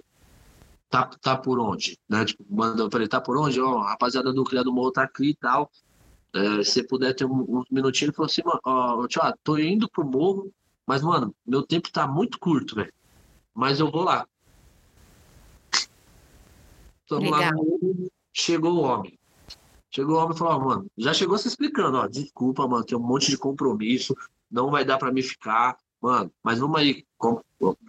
[0.88, 1.98] tá, tá por onde?
[2.08, 2.24] Né?
[2.24, 3.60] Tipo, manda, eu falei, tá por onde?
[3.60, 5.70] Ó, rapaziada do Criado Morro tá aqui e tal.
[6.32, 9.58] É, se puder ter uns um, um minutinhos, ele falou assim, ó, tio, ah, tô
[9.58, 10.52] indo pro morro,
[10.86, 12.92] mas, mano, meu tempo tá muito curto, velho.
[13.52, 14.26] Mas eu vou lá.
[17.08, 19.18] Tamo lá no chegou o homem.
[19.90, 23.00] Chegou o homem e falou, mano, já chegou se explicando, ó, desculpa, mano, tem um
[23.00, 24.14] monte de compromisso,
[24.50, 27.04] não vai dar para mim ficar, mano, mas vamos aí,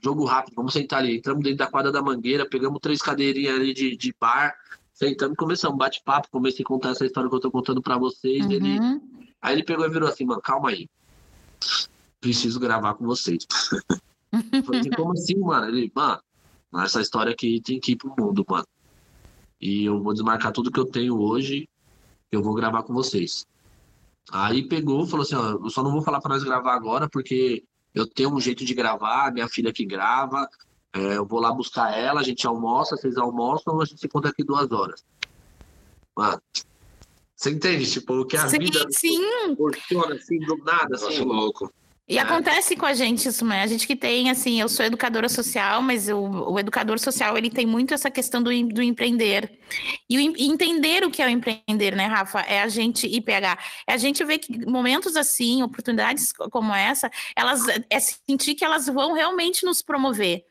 [0.02, 1.18] jogo rápido, vamos sentar ali.
[1.18, 4.56] Entramos dentro da quadra da mangueira, pegamos três cadeirinhas ali de, de bar,
[4.94, 8.46] sentamos e começamos, bate-papo, comecei a contar essa história que eu tô contando para vocês.
[8.46, 8.52] Uhum.
[8.52, 8.80] Ele,
[9.42, 10.88] aí ele pegou e virou assim, mano, calma aí.
[12.22, 13.46] Preciso gravar com vocês.
[14.66, 15.68] falei assim, como assim, mano?
[15.68, 16.22] Ele, mano,
[16.78, 18.66] essa história aqui tem que ir pro mundo, mano.
[19.60, 21.68] E eu vou desmarcar tudo que eu tenho hoje,
[22.32, 23.46] eu vou gravar com vocês.
[24.32, 27.64] Aí pegou, falou assim, ó, eu só não vou falar para nós gravar agora, porque
[27.94, 30.48] eu tenho um jeito de gravar, minha filha que grava,
[30.94, 34.30] é, eu vou lá buscar ela, a gente almoça, vocês almoçam, a gente se encontra
[34.30, 35.06] aqui duas horas.
[36.16, 36.42] Mano,
[37.36, 37.90] você entende?
[37.90, 39.20] Tipo, o que a sim, vida sim.
[39.56, 41.06] funciona assim, do nada, assim.
[41.06, 41.74] Nossa, louco.
[42.10, 42.22] E é.
[42.22, 43.64] acontece com a gente isso, né?
[43.64, 47.50] A gente que tem, assim, eu sou educadora social, mas o, o educador social, ele
[47.50, 49.60] tem muito essa questão do, do empreender.
[50.10, 52.40] E, o, e entender o que é o empreender, né, Rafa?
[52.42, 53.58] É a gente IPH.
[53.86, 58.88] É a gente ver que momentos assim, oportunidades como essa, elas é sentir que elas
[58.88, 60.46] vão realmente nos promover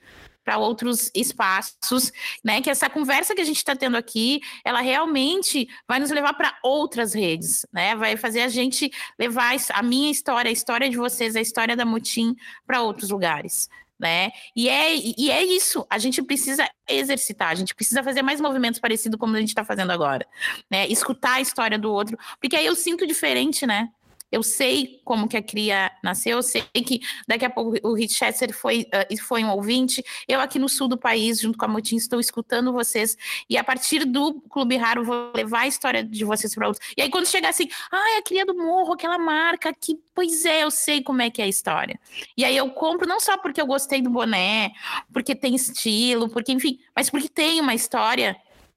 [0.46, 2.12] para outros espaços,
[2.44, 2.62] né?
[2.62, 6.56] Que essa conversa que a gente está tendo aqui, ela realmente vai nos levar para
[6.62, 7.96] outras redes, né?
[7.96, 11.84] Vai fazer a gente levar a minha história, a história de vocês, a história da
[11.84, 13.68] Mutim para outros lugares.
[13.98, 14.30] Né?
[14.54, 18.78] E é, e é isso, a gente precisa exercitar, a gente precisa fazer mais movimentos
[18.78, 20.26] parecidos como a gente está fazendo agora,
[20.70, 20.86] né?
[20.86, 23.88] Escutar a história do outro, porque aí eu sinto diferente, né?
[24.30, 28.52] Eu sei como que a cria nasceu, eu sei que daqui a pouco o Richester
[28.52, 30.04] foi, uh, foi um ouvinte.
[30.26, 33.16] Eu aqui no sul do país, junto com a Motim, estou escutando vocês.
[33.48, 36.84] E a partir do Clube Raro, vou levar a história de vocês para outros.
[36.96, 40.64] E aí, quando chegar assim, ah, a cria do morro, aquela marca que, pois é,
[40.64, 41.98] eu sei como é que é a história.
[42.36, 44.72] E aí eu compro não só porque eu gostei do boné,
[45.12, 48.36] porque tem estilo, porque, enfim, mas porque tem uma história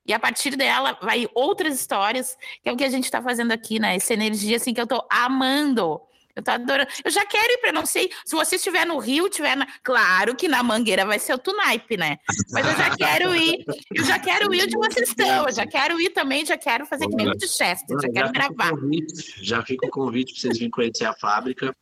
[0.10, 3.52] e a partir dela vai outras histórias, que é o que a gente está fazendo
[3.52, 3.96] aqui, né?
[3.96, 6.02] Essa energia assim que eu estou amando.
[6.36, 6.90] Eu tô adorando.
[7.06, 10.36] Eu já quero ir para não sei se você estiver no Rio, estiver na, claro
[10.36, 12.18] que na Mangueira vai ser o Tunaipe, né?
[12.52, 13.64] Mas eu já quero ir.
[13.94, 15.48] Eu já quero ir onde vocês estão.
[15.48, 18.12] Eu já quero ir também, já quero fazer que nem o de Chester, já, já
[18.12, 18.72] quero gravar.
[18.72, 21.76] Convite, já fica o convite para vocês virem conhecer a fábrica.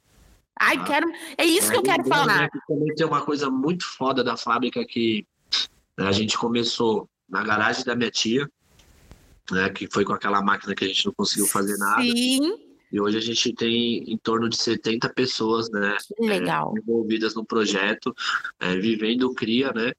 [0.59, 1.09] Ai, ah, quero.
[1.37, 2.49] É isso é, que eu quero falar.
[2.67, 5.25] Também tem uma coisa muito foda da fábrica que
[5.95, 8.49] a gente começou na garagem da minha tia,
[9.51, 12.01] né, que foi com aquela máquina que a gente não conseguiu fazer nada.
[12.01, 12.67] Sim.
[12.91, 16.73] E hoje a gente tem em torno de 70 pessoas, né, Legal.
[16.75, 18.13] É, envolvidas no projeto,
[18.59, 19.93] é, vivendo o CRIA, né,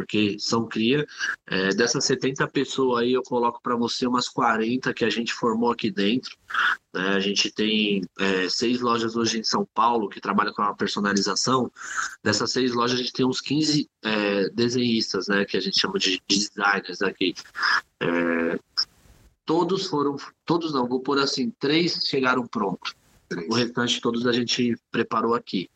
[0.00, 1.06] porque são cria.
[1.46, 5.70] É, dessas 70 pessoas aí, eu coloco para você umas 40 que a gente formou
[5.70, 6.34] aqui dentro.
[6.94, 7.08] Né?
[7.08, 11.70] A gente tem é, seis lojas hoje em São Paulo que trabalham com a personalização.
[12.24, 15.44] Dessas seis lojas, a gente tem uns 15 é, desenhistas, né?
[15.44, 17.34] que a gente chama de designers aqui.
[18.00, 18.58] É,
[19.44, 22.94] todos foram, todos não, vou pôr assim, três chegaram prontos.
[23.50, 25.68] O restante todos a gente preparou aqui.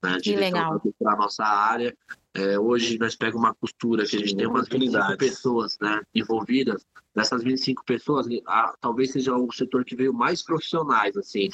[0.00, 0.18] Né?
[0.22, 0.80] Que legal.
[1.00, 1.96] Para a nossa área.
[2.34, 6.84] É, hoje nós pegamos uma costura que a gente tem umas 25 pessoas né, envolvidas.
[7.14, 11.50] Dessas 25 pessoas, a, talvez seja o setor que veio mais profissionais, assim.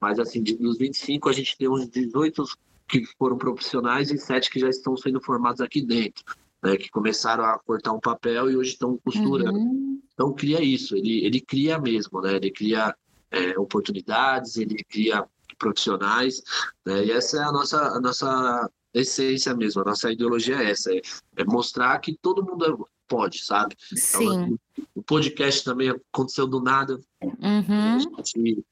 [0.00, 2.44] Mas assim, de, dos 25 a gente tem uns 18
[2.88, 6.24] que foram profissionais e 7 que já estão sendo formados aqui dentro.
[6.62, 9.58] Né, que começaram a cortar um papel e hoje estão costurando.
[9.58, 10.00] Uhum.
[10.14, 12.36] Então cria isso, ele, ele cria mesmo, né?
[12.36, 12.94] Ele cria
[13.32, 15.26] é, oportunidades, ele cria
[15.58, 16.40] profissionais,
[16.86, 17.04] né?
[17.06, 21.00] E essa é a nossa, a nossa essência mesmo, a nossa ideologia é essa, é,
[21.36, 23.76] é mostrar que todo mundo pode, sabe?
[23.94, 24.24] Sim.
[24.24, 24.58] Então,
[24.94, 26.98] o podcast também aconteceu do nada.
[27.22, 27.96] Uhum.
[27.96, 28.64] A gente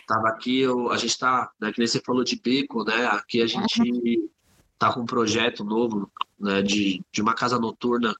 [0.00, 3.06] estava aqui, eu, a gente está, né, que nem você falou de beco, né?
[3.06, 4.28] Aqui a gente uhum.
[4.78, 8.14] tá com um projeto novo, né, de, de uma casa noturna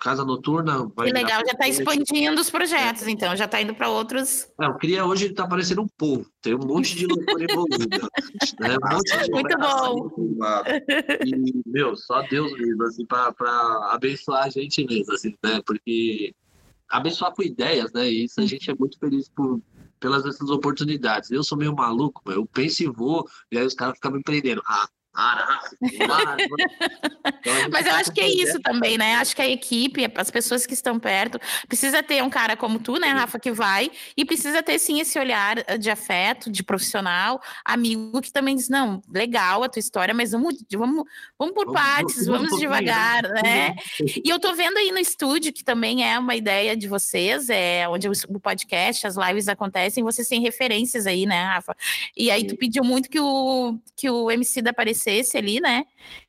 [0.00, 1.08] Casa Noturna vai.
[1.08, 4.48] Que legal, já está expandindo os projetos, então, já está indo para outros.
[4.58, 7.86] É, o Cria hoje está parecendo um povo, tem um monte de loucura envolvida.
[8.60, 8.76] né?
[8.82, 10.10] um monte de Muito bom.
[11.24, 13.34] E, meu, só Deus mesmo, assim, para
[13.92, 15.60] abençoar a gente mesmo, assim, né?
[15.66, 16.34] Porque
[16.88, 18.10] abençoar com ideias, né?
[18.10, 19.60] E isso a gente é muito feliz por,
[20.00, 21.30] pelas essas oportunidades.
[21.30, 24.62] Eu sou meio maluco, eu penso e vou, e aí os caras ficam me prendendo.
[24.66, 24.88] Ah,
[27.40, 29.14] Então, Mas eu acho que é isso também, né?
[29.14, 32.98] Acho que a equipe, as pessoas que estão perto, precisa ter um cara como tu,
[32.98, 37.40] né, Rafa, que vai, e precisa ter sim esse olhar eh, de afeto, de profissional,
[37.64, 41.04] amigo que também diz: não, legal a tua história, mas vamos, vamos,
[41.38, 43.74] vamos por partes, vamos, vamos devagar, né?
[44.00, 47.88] E eu tô vendo aí no estúdio, que também é uma ideia de vocês, é
[47.88, 51.76] onde o podcast, as lives acontecem, vocês têm referências aí, né, Rafa?
[52.16, 55.84] E aí tu pediu muito que o, que o MC da aparecesse ali, né?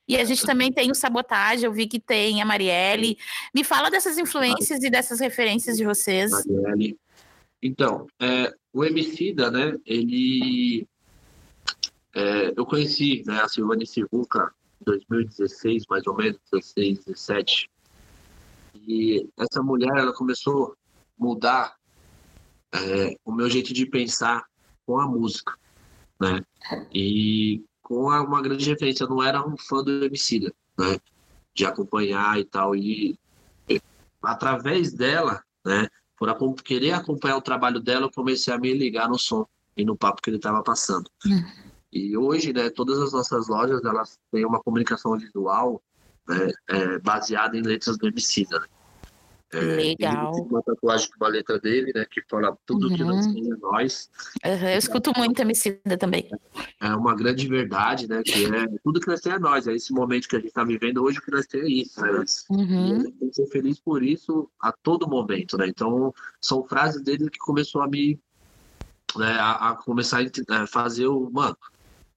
[0.08, 3.18] E a gente também tem o Sabotagem, eu vi que tem a Marielle.
[3.54, 6.32] Me fala dessas influências e dessas referências de vocês.
[6.32, 6.98] Marielle.
[7.62, 10.88] Então, é, o Emicida, né, ele...
[12.14, 17.70] É, eu conheci né, a Silvane Sivuca em 2016, mais ou menos, 16, 17.
[18.76, 21.76] E essa mulher, ela começou a mudar
[22.74, 24.44] é, o meu jeito de pensar
[24.86, 25.54] com a música,
[26.20, 26.42] né?
[26.94, 30.98] E com uma grande referência, eu não era um fã do Emicida, né?
[31.54, 33.20] De acompanhar e tal, e
[34.24, 35.90] através dela, né?
[36.18, 39.98] Por querer acompanhar o trabalho dela, eu comecei a me ligar no som e no
[39.98, 41.10] papo que ele estava passando.
[41.26, 41.44] Uhum.
[41.92, 45.82] E hoje, né, todas as nossas lojas, elas têm uma comunicação visual
[46.26, 48.68] né, é, baseada em letras do Emicida, né?
[49.54, 50.32] É, Legal.
[50.34, 52.06] uma tatuagem com uma letra dele, né?
[52.10, 52.96] Que fala tudo uhum.
[52.96, 54.10] que nós temos é nós.
[54.46, 56.30] Uhum, eu escuto muito a Emicida também.
[56.80, 58.24] É uma grande verdade, né?
[58.24, 59.68] Que é tudo que nós temos é nós.
[59.68, 62.02] É esse momento que a gente está vivendo hoje, o que nós temos é isso,
[62.02, 62.24] né?
[62.50, 62.88] Uhum.
[62.88, 65.68] E a gente tem que ser feliz por isso a todo momento, né?
[65.68, 68.20] Então, são frases dele que começou a me...
[69.18, 71.30] Né, a, a começar a fazer o...
[71.30, 71.58] Mano,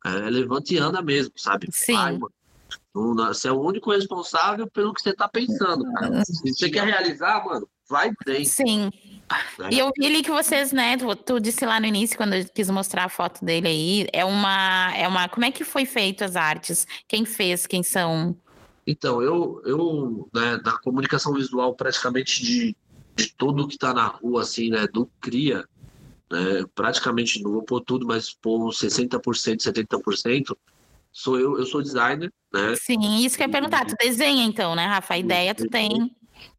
[0.05, 1.67] é, levante e anda mesmo, sabe?
[1.73, 1.95] Sim.
[1.95, 2.31] Mano
[2.95, 6.25] você é o único responsável pelo que você está pensando, cara.
[6.25, 8.45] Se você quer realizar, mano, vai bem.
[8.45, 8.91] Sim.
[9.59, 9.71] Né?
[9.73, 12.45] E eu vi ali que vocês, né, tu, tu, disse lá no início, quando eu
[12.45, 16.23] quis mostrar a foto dele aí, é uma, é uma, como é que foi feito
[16.23, 16.87] as artes?
[17.09, 18.37] Quem fez, quem são?
[18.87, 22.77] Então, eu, eu né, na comunicação visual praticamente de,
[23.17, 25.65] de tudo que está na rua, assim, né, do CRIA,
[26.31, 29.19] né, praticamente, não vou pôr tudo, mas pôr 60%,
[29.57, 30.57] 70%,
[31.15, 32.75] sou eu, eu sou designer, né?
[32.75, 33.87] Sim, isso que eu ia perguntar.
[33.87, 35.15] Tu desenha então, né, Rafa?
[35.15, 36.15] A ideia tu tem.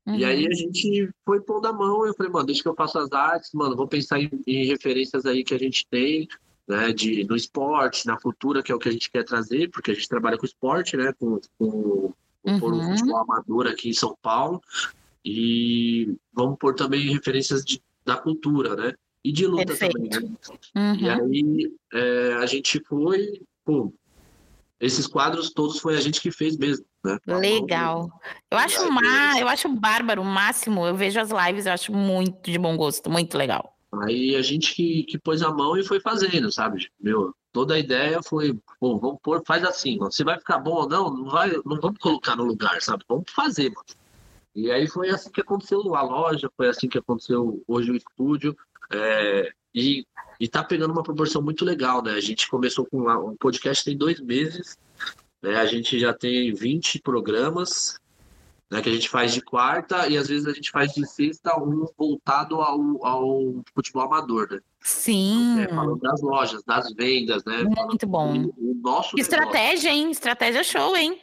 [0.05, 0.15] Uhum.
[0.15, 2.97] E aí a gente foi pondo a mão, eu falei, mano, deixa que eu faço
[2.97, 6.27] as artes, mano, vou pensar em, em, referências aí que a gente tem,
[6.67, 9.91] né, de, no esporte, na cultura, que é o que a gente quer trazer, porque
[9.91, 12.13] a gente trabalha com esporte, né, com, com,
[12.43, 12.79] com uhum.
[12.79, 14.61] o futebol amador aqui em São Paulo,
[15.23, 20.09] e vamos pôr também referências de, da cultura, né, e de luta Perfeito.
[20.09, 20.37] também, né?
[20.75, 20.95] Uhum.
[20.95, 23.91] E aí é, a gente foi, pô,
[24.79, 26.85] esses quadros todos foi a gente que fez mesmo.
[27.03, 27.17] Né?
[27.27, 28.09] Legal.
[28.51, 30.85] Eu acho uma, eu acho bárbaro, o máximo.
[30.85, 33.75] Eu vejo as lives, eu acho muito de bom gosto, muito legal.
[34.03, 36.89] Aí a gente que, que pôs a mão e foi fazendo, sabe?
[36.99, 40.11] Meu, toda a ideia foi, pô, vamos pôr, faz assim, mano.
[40.11, 43.05] Se vai ficar bom ou não, não vai, não vamos colocar no lugar, sabe?
[43.07, 43.85] Vamos fazer, mano.
[44.53, 48.55] E aí foi assim que aconteceu a loja, foi assim que aconteceu hoje o estúdio.
[48.91, 50.07] É, e,
[50.39, 52.13] e tá pegando uma proporção muito legal, né?
[52.13, 54.77] A gente começou com um podcast tem dois meses,
[55.43, 55.57] né?
[55.57, 57.99] A gente já tem 20 programas,
[58.71, 58.81] né?
[58.81, 61.85] Que a gente faz de quarta e às vezes a gente faz de sexta, um
[61.97, 64.59] voltado ao, ao futebol amador, né?
[64.79, 65.59] Sim.
[65.59, 67.63] É, falando das lojas, das vendas, né?
[67.63, 68.45] Muito bom.
[68.57, 69.89] O nosso Estratégia, negócio.
[69.89, 70.11] hein?
[70.11, 71.19] Estratégia show, hein?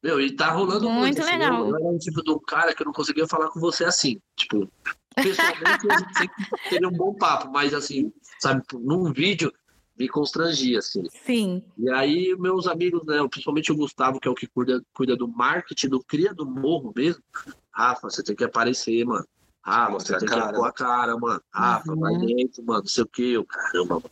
[0.00, 1.18] Meu, e tá rolando muito.
[1.18, 1.68] Muito legal.
[1.70, 4.20] Eu era um tipo um cara que eu não conseguia falar com você assim.
[4.36, 4.70] Tipo,
[5.22, 9.52] pessoalmente gente sempre teria um bom papo, mas assim, sabe, num vídeo
[9.98, 11.04] me constrangia, assim.
[11.24, 11.62] Sim.
[11.76, 15.26] E aí, meus amigos, né, principalmente o Gustavo, que é o que cuida, cuida do
[15.26, 17.22] marketing, do cria do morro mesmo,
[17.72, 19.26] Rafa, você tem que aparecer, mano.
[19.70, 20.46] Ah, você tem cara.
[20.46, 21.42] que pôr a cara, mano.
[21.52, 22.00] Rafa, uhum.
[22.00, 23.32] vai dentro, mano, não sei o que.
[23.32, 24.10] Eu, caramba, mano,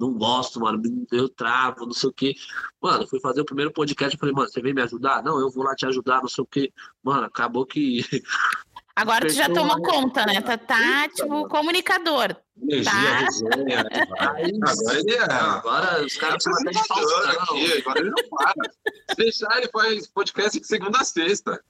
[0.00, 0.80] não gosto, mano,
[1.12, 2.34] eu travo, não sei o que.
[2.80, 5.22] Mano, fui fazer o primeiro podcast, eu falei, mano, você vem me ajudar?
[5.22, 6.72] Não, eu vou lá te ajudar, não sei o que.
[7.02, 8.02] Mano, acabou que
[8.96, 10.40] Agora tu já tomou conta, né?
[10.40, 12.36] Tá, tá tipo comunicador.
[12.62, 13.18] Energia, tá?
[13.18, 13.80] resenha.
[14.18, 15.24] Agora ele é.
[15.24, 17.78] Agora os caras precisam de aqui.
[17.78, 18.70] Agora ele não para.
[19.10, 21.60] Se deixar, ele faz podcast de segunda a sexta.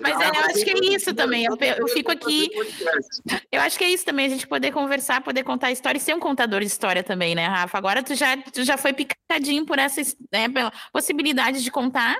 [0.00, 1.44] Mas é, eu acho que é isso também.
[1.44, 2.48] Eu, eu, fico aqui.
[3.50, 6.14] Eu acho que é isso também, a gente poder conversar, poder contar história e ser
[6.14, 7.76] um contador de história também, né, Rafa?
[7.76, 10.00] Agora tu já, tu já foi picadinho por essa
[10.32, 12.16] né, pela possibilidade de contar,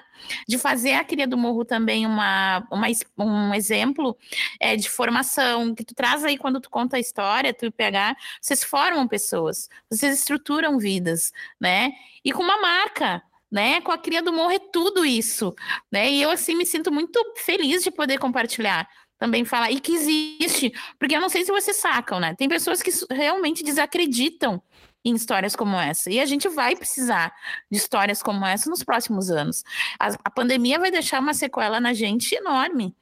[0.49, 2.87] de fazer a Cria do Morro também uma, uma,
[3.19, 4.17] um exemplo
[4.59, 8.65] é, de formação, que tu traz aí quando tu conta a história, tu pegar, vocês
[8.65, 11.93] formam pessoas, vocês estruturam vidas, né?
[12.25, 13.23] E com uma marca
[13.55, 13.81] né?
[13.81, 15.55] Com a cria do morro é tudo isso,
[15.91, 16.11] né?
[16.11, 20.73] E eu assim me sinto muito feliz de poder compartilhar também falar e que existe,
[20.99, 22.35] porque eu não sei se vocês sacam, né?
[22.35, 24.61] Tem pessoas que realmente desacreditam
[25.05, 26.11] em histórias como essa.
[26.11, 27.33] E a gente vai precisar
[27.71, 29.63] de histórias como essa nos próximos anos.
[30.01, 32.93] A, a pandemia vai deixar uma sequela na gente enorme.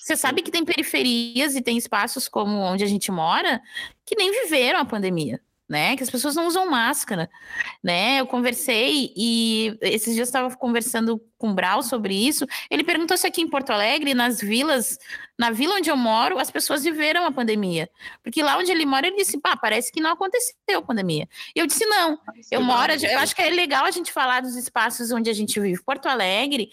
[0.00, 3.60] Você sabe que tem periferias e tem espaços como onde a gente mora
[4.06, 5.38] que nem viveram a pandemia
[5.70, 5.96] né?
[5.96, 7.30] Que as pessoas não usam máscara,
[7.82, 8.20] né?
[8.20, 12.46] Eu conversei e esses dias estava conversando com o Brau sobre isso.
[12.70, 14.98] Ele perguntou se aqui em Porto Alegre, nas vilas,
[15.38, 17.88] na vila onde eu moro, as pessoas viveram a pandemia.
[18.22, 21.26] Porque lá onde ele mora, ele disse, pá, parece que não aconteceu a pandemia.
[21.56, 22.18] E eu disse, não,
[22.50, 25.58] eu moro, eu acho que é legal a gente falar dos espaços onde a gente
[25.58, 25.82] vive.
[25.82, 26.70] Porto Alegre,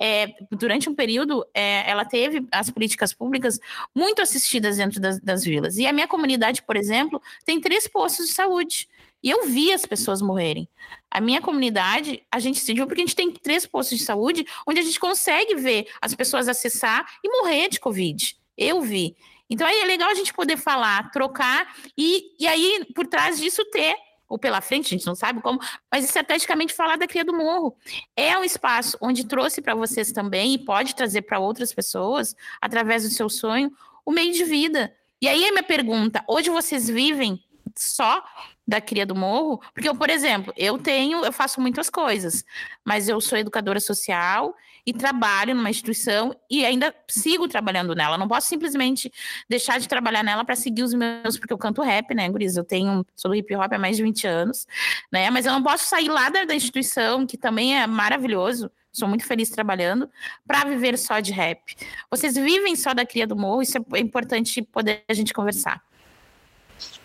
[0.00, 3.60] é, durante um período, é, ela teve as políticas públicas
[3.94, 5.76] muito assistidas dentro das, das vilas.
[5.76, 8.88] E a minha comunidade, por exemplo, tem três postos de saúde.
[9.22, 10.68] E eu vi as pessoas morrerem.
[11.10, 14.46] A minha comunidade, a gente se viu porque a gente tem três postos de saúde
[14.66, 18.36] onde a gente consegue ver as pessoas acessar e morrer de Covid.
[18.56, 19.16] Eu vi.
[19.48, 23.64] Então aí é legal a gente poder falar, trocar e, e aí por trás disso
[23.66, 23.96] ter
[24.28, 25.60] ou pela frente, a gente não sabe como,
[25.90, 27.76] mas estrategicamente falar da Cria do Morro.
[28.16, 33.04] É um espaço onde trouxe para vocês também e pode trazer para outras pessoas, através
[33.04, 33.70] do seu sonho,
[34.04, 34.92] o meio de vida.
[35.20, 37.42] E aí a minha pergunta: hoje vocês vivem
[37.76, 38.22] só
[38.66, 42.44] da cria do morro, porque eu, por exemplo, eu tenho, eu faço muitas coisas,
[42.84, 44.54] mas eu sou educadora social
[44.84, 48.16] e trabalho numa instituição e ainda sigo trabalhando nela.
[48.16, 49.12] Não posso simplesmente
[49.48, 52.56] deixar de trabalhar nela para seguir os meus, porque eu canto rap, né, Guriz?
[52.56, 54.66] Eu tenho, sou do hip hop há mais de 20 anos,
[55.12, 55.28] né?
[55.30, 59.24] Mas eu não posso sair lá da, da instituição, que também é maravilhoso, sou muito
[59.24, 60.08] feliz trabalhando,
[60.46, 61.74] para viver só de rap.
[62.08, 65.82] Vocês vivem só da cria do morro, isso é importante poder a gente conversar.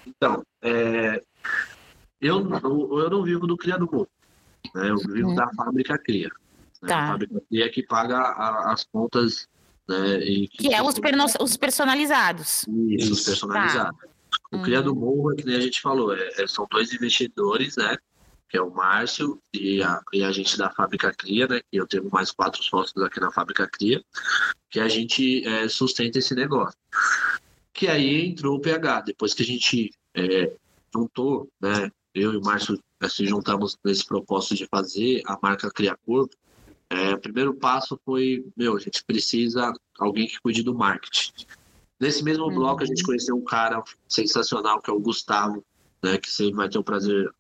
[0.05, 1.21] Então, é,
[2.21, 2.47] eu,
[2.99, 4.07] eu não vivo do Cria do Morro,
[4.75, 4.89] né?
[4.91, 5.35] eu vivo uhum.
[5.35, 6.29] da fábrica Cria.
[6.81, 6.89] Né?
[6.89, 7.03] Tá.
[7.03, 9.47] A fábrica Cria que paga a, as contas.
[9.89, 10.19] Né?
[10.19, 10.95] que, que é os,
[11.39, 12.65] os personalizados.
[12.89, 13.97] Isso, os personalizados.
[13.99, 14.07] Tá.
[14.51, 14.99] O Cria do uhum.
[14.99, 17.97] Morro, é que nem a gente falou, é, é, são dois investidores, né?
[18.47, 21.61] Que é o Márcio e a, e a gente da Fábrica Cria, né?
[21.71, 24.03] Que eu tenho mais quatro sócios aqui na Fábrica Cria,
[24.69, 26.77] que a gente é, sustenta esse negócio.
[27.73, 29.01] Que aí entrou o PH.
[29.01, 30.53] Depois que a gente é,
[30.93, 31.91] juntou, né?
[32.13, 32.81] Eu e o Márcio se
[33.23, 36.35] assim, juntamos nesse propósito de fazer a marca Cria Corpo.
[36.89, 41.31] É, o primeiro passo foi, meu, a gente precisa alguém que cuide do marketing.
[41.99, 42.55] Nesse mesmo uhum.
[42.55, 45.63] bloco a gente conheceu um cara sensacional que é o Gustavo,
[46.03, 46.17] né?
[46.17, 47.33] Que você vai ter o prazer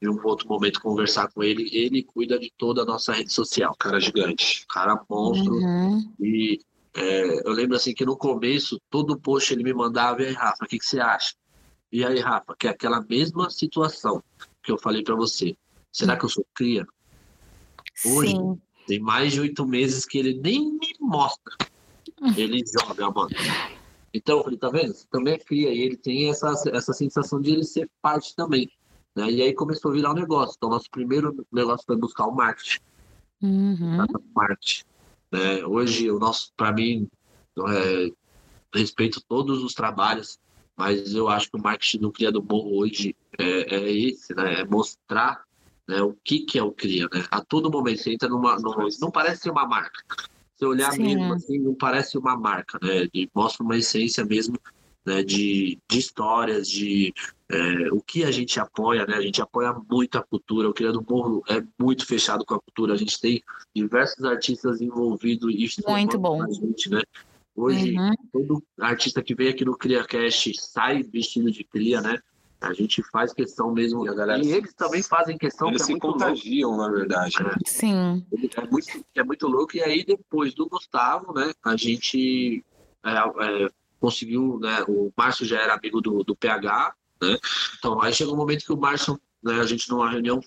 [0.00, 1.68] em um outro momento conversar com ele.
[1.72, 3.74] Ele cuida de toda a nossa rede social.
[3.78, 5.52] Cara gigante, cara monstro.
[5.52, 6.12] Uhum.
[6.20, 6.60] E
[6.94, 10.64] é, eu lembro assim que no começo, todo post ele me mandava, e aí, Rafa,
[10.64, 11.34] o que, que você acha?
[11.90, 14.22] E aí, Rafa, que é aquela mesma situação
[14.62, 15.56] que eu falei para você.
[15.90, 16.86] Será que eu sou cria?
[18.04, 18.60] Hoje, Sim.
[18.86, 21.54] tem mais de oito meses que ele nem me mostra.
[22.36, 23.30] Ele joga, mano.
[24.12, 24.92] Então, eu falei, tá vendo?
[24.92, 25.72] Você também é cria.
[25.72, 28.70] E ele tem essa, essa sensação de ele ser parte também.
[29.16, 29.30] Né?
[29.30, 30.54] E aí começou a virar um negócio.
[30.56, 32.80] Então, nosso primeiro negócio foi buscar o marketing.
[33.42, 34.06] Uhum.
[34.34, 34.84] Marketing.
[35.32, 35.64] Né?
[35.64, 37.08] Hoje, o nosso, para mim,
[37.68, 38.12] é,
[38.74, 40.38] respeito todos os trabalhos
[40.78, 44.60] mas eu acho que o marketing do Cria do Morro hoje é, é esse, né?
[44.60, 45.42] É mostrar
[45.88, 47.24] né, o que, que é o Cria, né?
[47.32, 48.56] A todo momento você entra numa.
[48.60, 50.04] numa não parece ser uma marca.
[50.56, 51.02] Se olhar Sim.
[51.02, 53.08] mesmo assim, não parece uma marca, né?
[53.12, 54.56] De, mostra uma essência mesmo
[55.04, 57.12] né, de, de histórias, de
[57.48, 59.16] é, o que a gente apoia, né?
[59.16, 60.68] A gente apoia muito a cultura.
[60.68, 62.94] O Cria do Morro é muito fechado com a cultura.
[62.94, 63.42] A gente tem
[63.74, 66.46] diversos artistas envolvidos e muito bom.
[66.52, 67.02] Gente, né?
[67.58, 68.14] Hoje, uhum.
[68.32, 72.16] todo artista que vem aqui no CriaCast sai vestido de cria, né?
[72.60, 74.06] A gente faz questão mesmo.
[74.06, 75.68] E, galera, e eles também fazem questão.
[75.68, 76.84] Eles que é se contagiam, louco.
[76.84, 77.34] na verdade.
[77.42, 77.50] Né?
[77.66, 78.24] Sim.
[78.56, 79.76] É muito, é muito louco.
[79.76, 81.52] E aí, depois do Gustavo, né?
[81.64, 82.64] A gente
[83.04, 84.84] é, é, conseguiu, né?
[84.86, 87.38] O Márcio já era amigo do, do PH, né?
[87.76, 89.58] Então, aí chegou um momento que o Márcio, né?
[89.60, 90.40] A gente numa reunião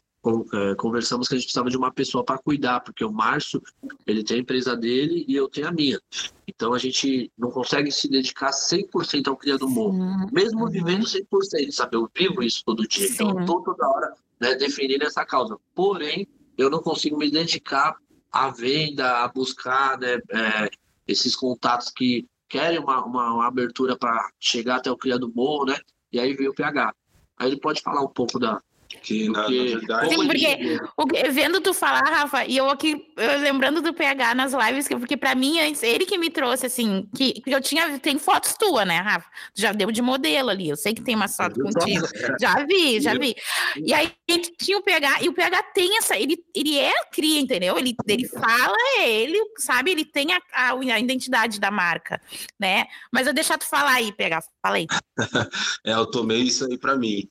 [0.78, 3.62] conversamos que a gente precisava de uma pessoa para cuidar, porque o Márcio,
[4.06, 6.00] ele tem a empresa dele e eu tenho a minha.
[6.48, 10.70] Então a gente não consegue se dedicar 100% ao Cria do Morro, mesmo uhum.
[10.70, 11.98] vivendo 100%, sabe?
[11.98, 13.14] Eu vivo isso todo dia, Sim.
[13.14, 15.58] então eu tô toda hora né, defendendo essa causa.
[15.74, 17.96] Porém, eu não consigo me dedicar
[18.32, 20.70] à venda, a buscar né, é,
[21.08, 25.66] esses contatos que querem uma, uma, uma abertura para chegar até o Cria do Morro,
[25.66, 25.78] né?
[26.12, 26.94] E aí veio o PH.
[27.38, 28.62] Aí ele pode falar um pouco da,
[29.02, 30.10] que na, na verdade.
[30.10, 34.54] Sim, porque o, vendo tu falar, Rafa, e eu aqui eu lembrando do PH nas
[34.54, 38.00] lives, porque para mim, ele que me trouxe, assim, que, que eu tinha.
[38.00, 39.30] Tem fotos tua, né, Rafa?
[39.54, 40.70] Tu já deu de modelo ali.
[40.70, 42.08] Eu sei que tem uma foto contigo.
[42.40, 43.36] Já vi, já vi.
[43.78, 44.12] E aí
[44.58, 46.18] tinha o PH, e o PH tem essa.
[46.18, 47.78] Ele, ele é cria, entendeu?
[47.78, 49.92] Ele, ele fala, é ele, sabe?
[49.92, 52.22] Ele tem a, a, a identidade da marca,
[52.60, 52.86] né?
[53.12, 54.42] Mas eu deixar tu falar aí, PH.
[54.62, 54.88] Falei.
[55.84, 57.28] é, eu tomei isso aí para mim.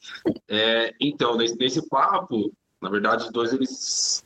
[0.49, 4.25] É, então, nesse, nesse papo, na verdade, os dois eles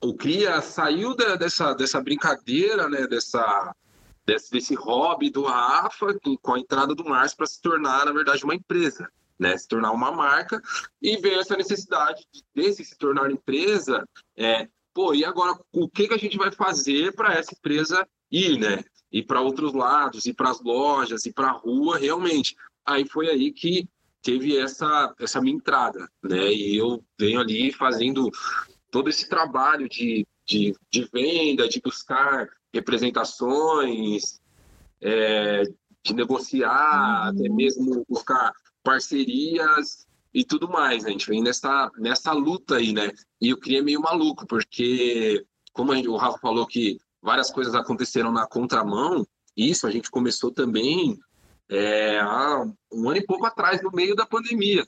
[0.00, 3.74] o Cria saiu da, dessa, dessa brincadeira, né, dessa,
[4.24, 8.44] desse, desse hobby do Rafa com a entrada do Márcio para se tornar, na verdade,
[8.44, 10.62] uma empresa, né, se tornar uma marca
[11.02, 16.06] e ver essa necessidade de, desse se tornar empresa, é, pô, e agora o que,
[16.06, 20.34] que a gente vai fazer para essa empresa ir, né, ir para outros lados, ir
[20.34, 22.56] para as lojas, ir para a rua, realmente.
[22.84, 23.88] Aí foi aí que
[24.22, 26.52] teve essa, essa minha entrada, né?
[26.52, 28.30] E eu venho ali fazendo
[28.90, 34.40] todo esse trabalho de, de, de venda, de buscar representações,
[35.00, 35.62] é,
[36.02, 37.40] de negociar, uhum.
[37.40, 38.52] até mesmo buscar
[38.82, 41.04] parcerias e tudo mais.
[41.04, 41.10] Né?
[41.10, 43.12] A gente vem nessa, nessa luta aí, né?
[43.40, 48.32] E eu queria meio maluco, porque, como gente, o Rafa falou que várias coisas aconteceram
[48.32, 51.18] na contramão, isso a gente começou também
[51.68, 54.86] é, há um ano e pouco atrás, no meio da pandemia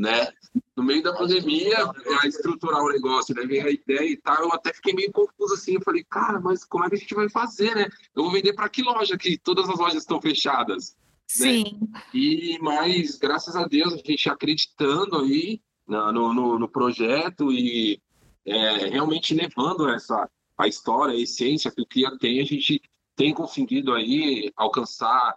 [0.00, 0.32] né?
[0.74, 1.76] No meio da pandemia,
[2.22, 3.44] a estruturar o negócio, né?
[3.44, 5.74] Veio a ideia e tal, eu até fiquei meio confuso assim.
[5.74, 7.86] Eu falei, cara, mas como é que a gente vai fazer, né?
[8.16, 9.18] Eu vou vender para que loja?
[9.18, 10.96] Que todas as lojas estão fechadas.
[11.26, 11.78] Sim.
[11.80, 12.02] Né?
[12.14, 18.00] E mas graças a Deus a gente acreditando aí no, no, no projeto e
[18.44, 20.28] é, realmente levando essa
[20.60, 22.80] a história, a essência que o Cria tem, a gente
[23.16, 25.34] tem conseguido aí alcançar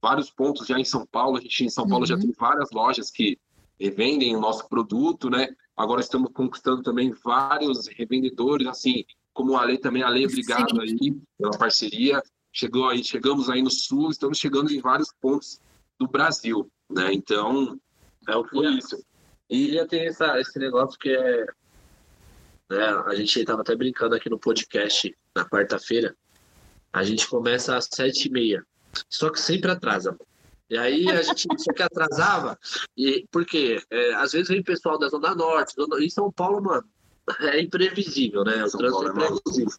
[0.00, 1.38] vários pontos já em São Paulo.
[1.38, 2.06] A gente em São Paulo uhum.
[2.06, 3.38] já tem várias lojas que
[3.78, 5.48] revendem o nosso produto, né?
[5.76, 9.04] Agora estamos conquistando também vários revendedores, assim,
[9.34, 10.80] como a Ale também, a Ale, obrigado Sim.
[10.80, 12.22] aí pela parceria.
[12.50, 15.60] Chegou aí, chegamos aí no sul, estamos chegando em vários pontos
[15.98, 17.12] do Brasil, né?
[17.12, 17.78] Então,
[18.26, 19.04] é o que é isso.
[19.50, 21.46] E já tem essa, esse negócio que é.
[22.68, 26.16] Né, a gente estava até brincando aqui no podcast na quarta-feira.
[26.92, 28.64] A gente começa às sete e meia.
[29.08, 30.16] Só que sempre atrasa.
[30.68, 32.58] E aí a gente só que atrasava,
[32.96, 36.84] e, porque é, às vezes vem pessoal da Zona Norte, zona, em São Paulo, mano,
[37.40, 38.64] é imprevisível, né?
[38.64, 39.78] O trânsito é, é imprevisível.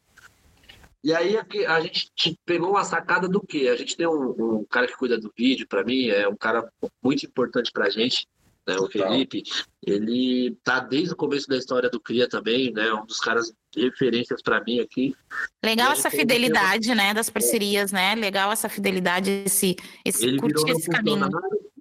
[1.03, 2.11] E aí a gente
[2.45, 3.69] pegou uma sacada do quê?
[3.71, 6.69] A gente tem um, um cara que cuida do vídeo, para mim, é um cara
[7.01, 8.27] muito importante pra gente,
[8.67, 9.43] né, o Felipe,
[9.81, 12.91] ele tá desde o começo da história do Cria também, né?
[12.93, 15.15] Um dos caras referências para mim aqui.
[15.63, 18.13] Legal essa fidelidade, né, das parcerias, né?
[18.15, 21.29] Legal essa fidelidade, esse, esse ele curtir esse caminho.
[21.29, 21.29] Né?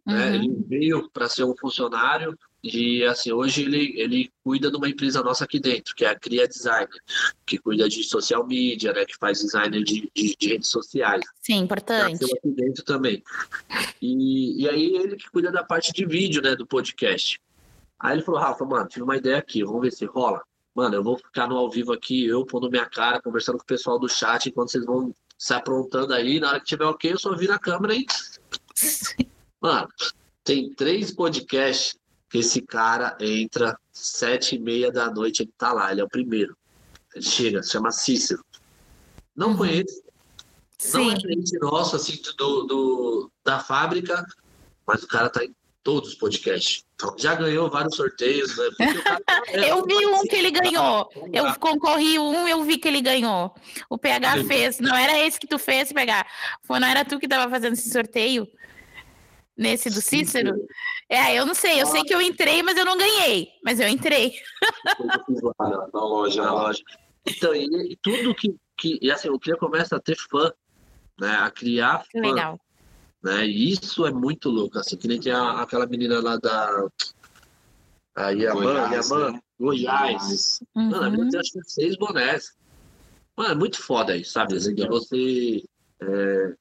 [0.06, 0.34] Uhum.
[0.34, 5.22] Ele veio para ser um funcionário e assim hoje ele, ele cuida de uma empresa
[5.22, 6.88] nossa aqui dentro, que é a Cria Design,
[7.44, 11.22] que cuida de social media, né, que faz design de, de, de redes sociais.
[11.40, 12.24] Sim, importante.
[12.24, 13.22] Aqui dentro também.
[14.02, 17.40] E, e aí ele que cuida da parte de vídeo, né, do podcast.
[17.98, 20.42] Aí ele falou, Rafa, mano, tive uma ideia aqui, vamos ver se rola.
[20.74, 23.66] Mano, eu vou ficar no ao vivo aqui, eu pondo minha cara, conversando com o
[23.66, 26.38] pessoal do chat, enquanto vocês vão se aprontando aí.
[26.38, 28.04] Na hora que tiver ok, eu só viro a câmera e.
[29.58, 29.88] Mano,
[30.44, 31.96] tem três podcasts
[32.34, 36.56] esse cara entra sete e meia da noite, ele tá lá, ele é o primeiro.
[37.14, 38.44] Ele chega, se chama Cícero.
[39.34, 39.56] Não uhum.
[39.56, 40.02] conheço.
[40.78, 41.06] Sim.
[41.06, 44.24] Não é cliente nosso, assim, do, do, da fábrica,
[44.86, 46.84] mas o cara tá em todos os podcasts.
[46.96, 48.64] Então, já ganhou vários sorteios, né?
[49.48, 51.08] É, eu vi um que ele ganhou.
[51.32, 53.54] Eu concorri um, eu vi que ele ganhou.
[53.88, 54.80] O PH fez.
[54.80, 56.26] Não era esse que tu fez, PH.
[56.62, 58.48] Foi, não era tu que tava fazendo esse sorteio?
[59.56, 60.54] Nesse do Cícero?
[61.08, 61.80] É, eu não sei.
[61.80, 63.48] Eu sei que eu entrei, mas eu não ganhei.
[63.64, 64.34] Mas eu entrei.
[65.58, 66.82] na loja, na loja.
[67.26, 68.98] Então, e, e tudo que, que.
[69.00, 70.52] E assim, o que começa a ter fã,
[71.18, 71.36] né?
[71.36, 72.20] A criar fã.
[72.20, 72.60] Legal.
[73.22, 73.46] Né?
[73.46, 76.86] E isso é muito louco, assim, que nem tem a, aquela menina lá da.
[78.14, 79.40] A Yaman, Goiás, Yaman, né?
[79.58, 80.60] Goiás.
[80.74, 80.90] Uhum.
[80.90, 82.54] Mano, a menina tem acho que seis bonés.
[83.36, 84.56] Mano, é muito foda isso, sabe?
[84.56, 85.62] Assim, que você
[86.00, 86.54] é,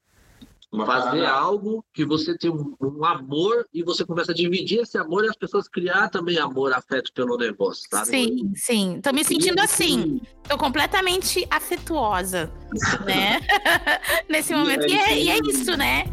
[0.83, 5.23] fazer algo que você tem um, um, amor e você começa a dividir esse amor
[5.23, 8.07] e as pessoas criar também amor, afeto pelo negócio, sabe?
[8.07, 8.99] Sim, sim.
[9.03, 10.19] Tô me sentindo assim.
[10.47, 12.51] Tô completamente afetuosa,
[13.05, 13.39] né?
[14.27, 14.87] Nesse momento.
[14.87, 16.05] E é, e é isso, né?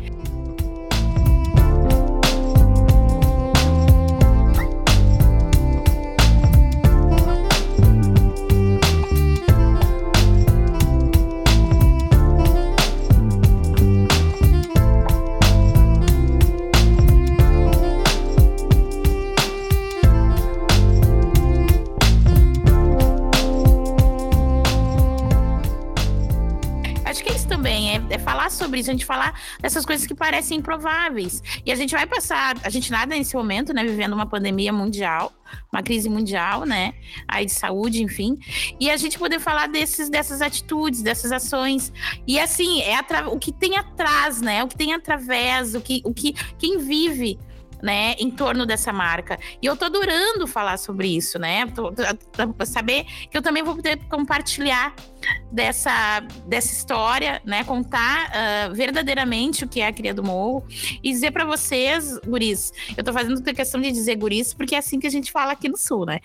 [28.88, 31.42] A gente falar dessas coisas que parecem improváveis.
[31.64, 35.32] E a gente vai passar, a gente nada nesse momento, né, vivendo uma pandemia mundial,
[35.72, 36.94] uma crise mundial, né,
[37.28, 38.38] aí de saúde, enfim,
[38.80, 41.92] e a gente poder falar desses, dessas atitudes, dessas ações.
[42.26, 46.14] E assim, é o que tem atrás, né, o que tem através, o que, o
[46.14, 47.38] que quem vive
[47.82, 49.38] né, em torno dessa marca.
[49.60, 51.66] E eu tô adorando falar sobre isso, né?
[51.66, 54.94] Tô, tô, saber que eu também vou poder compartilhar
[55.50, 57.64] dessa, dessa história, né?
[57.64, 60.64] Contar uh, verdadeiramente o que é a Cria do Morro
[61.02, 65.00] e dizer para vocês, guris, eu tô fazendo questão de dizer guris porque é assim
[65.00, 66.20] que a gente fala aqui no Sul, né?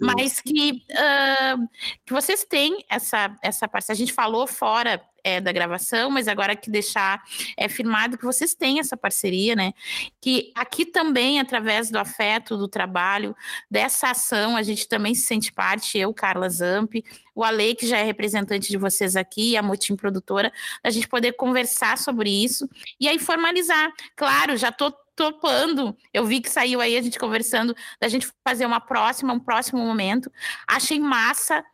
[0.00, 1.68] Mas que, uh,
[2.06, 3.92] que vocês têm essa, essa parte.
[3.92, 7.22] A gente falou fora é, da gravação, mas agora que deixar
[7.56, 9.72] é, firmado que vocês têm essa parceria, né?
[10.20, 13.34] Que aqui também, através do afeto, do trabalho,
[13.70, 16.94] dessa ação, a gente também se sente parte, eu, Carla Zamp,
[17.34, 20.52] o Ale, que já é representante de vocês aqui, a Motim Produtora,
[20.82, 22.68] a gente poder conversar sobre isso
[23.00, 23.90] e aí formalizar.
[24.16, 25.96] Claro, já estou topando.
[26.12, 29.84] Eu vi que saiu aí a gente conversando da gente fazer uma próxima, um próximo
[29.84, 30.30] momento.
[30.66, 31.64] Achei massa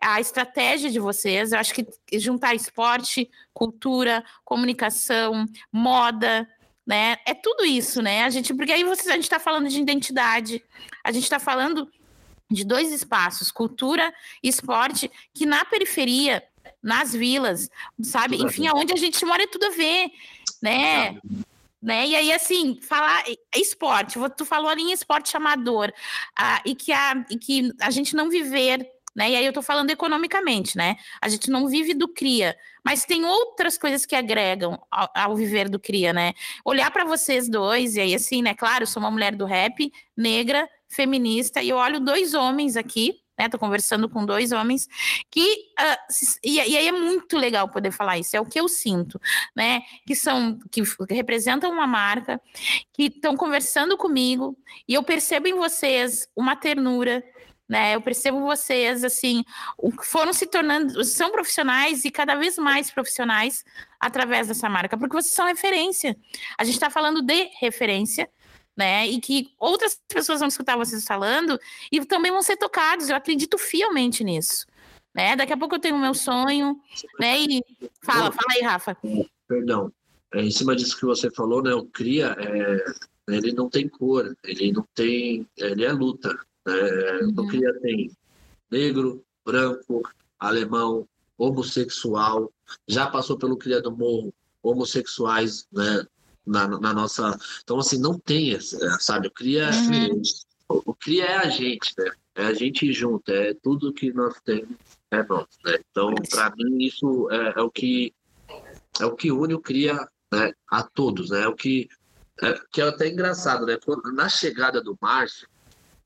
[0.00, 1.52] a estratégia de vocês.
[1.52, 1.86] Eu acho que
[2.18, 6.48] juntar esporte, cultura, comunicação, moda,
[6.86, 7.16] né?
[7.26, 8.24] É tudo isso, né?
[8.24, 10.62] A gente, porque aí vocês, a gente está falando de identidade,
[11.04, 11.90] a gente está falando
[12.50, 16.44] de dois espaços, cultura e esporte, que na periferia,
[16.82, 17.68] nas vilas,
[18.00, 18.36] sabe?
[18.36, 20.10] Enfim, aonde a gente mora é tudo a ver,
[20.62, 21.18] né?
[21.82, 22.06] Né?
[22.06, 23.24] E aí, assim, falar
[23.54, 25.92] esporte, tu falou ali em esporte amador,
[26.38, 29.30] ah, e, que a, e que a gente não viver, né?
[29.30, 30.96] E aí eu tô falando economicamente, né?
[31.22, 35.68] A gente não vive do cria, mas tem outras coisas que agregam ao, ao viver
[35.68, 36.32] do cria, né?
[36.64, 38.54] Olhar para vocês dois, e aí, assim, né?
[38.54, 43.20] Claro, eu sou uma mulher do rap, negra, feminista, e eu olho dois homens aqui,
[43.38, 43.48] né?
[43.48, 44.88] Tô conversando com dois homens
[45.30, 45.42] que
[45.78, 48.36] uh, e, e, aí é muito legal poder falar isso.
[48.36, 49.20] É o que eu sinto,
[49.54, 49.82] né?
[50.06, 52.40] Que são que representam uma marca,
[52.92, 54.56] que estão conversando comigo
[54.88, 57.22] e eu percebo em vocês uma ternura.
[57.68, 59.42] Né, eu percebo vocês assim
[60.04, 63.64] foram se tornando são profissionais e cada vez mais profissionais
[63.98, 66.16] através dessa marca porque vocês são referência
[66.56, 68.30] a gente está falando de referência
[68.76, 69.06] né?
[69.06, 71.58] E que outras pessoas vão escutar vocês falando
[71.90, 73.08] e também vão ser tocados.
[73.08, 74.66] Eu acredito fielmente nisso.
[75.14, 75.34] Né?
[75.34, 76.78] Daqui a pouco eu tenho o meu sonho,
[77.18, 77.40] né?
[77.40, 77.64] E
[78.02, 78.96] fala, fala aí, Rafa.
[79.48, 79.90] Perdão.
[80.34, 81.72] É, em cima disso que você falou, né?
[81.72, 82.84] O cria, é,
[83.28, 86.28] ele não tem cor, ele não tem, ele é luta.
[86.66, 86.74] Né?
[87.22, 87.44] Uhum.
[87.44, 88.10] O cria tem
[88.70, 90.02] negro, branco,
[90.38, 91.08] alemão,
[91.38, 92.52] homossexual,
[92.86, 96.06] já passou pelo cria do morro, homossexuais, né?
[96.46, 97.36] Na, na nossa.
[97.62, 98.58] Então, assim, não tem,
[99.00, 99.28] sabe?
[99.28, 100.22] O CRIA, uhum.
[100.68, 102.10] o, o CRIA é a gente, né?
[102.34, 104.76] É a gente junto, é tudo que nós temos
[105.10, 105.78] é nosso, né?
[105.90, 108.14] Então, para mim, isso é, é, o que
[109.00, 111.42] é o que une o CRIA né, a todos, né?
[111.42, 111.88] É o que
[112.42, 113.78] é, que é até engraçado, né?
[114.14, 115.48] Na chegada do Márcio,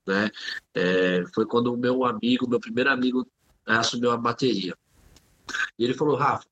[0.07, 0.29] né?
[0.73, 3.27] É, foi quando o meu amigo, meu primeiro amigo,
[3.65, 4.75] assumiu a bateria.
[5.77, 6.47] E ele falou, Rafa,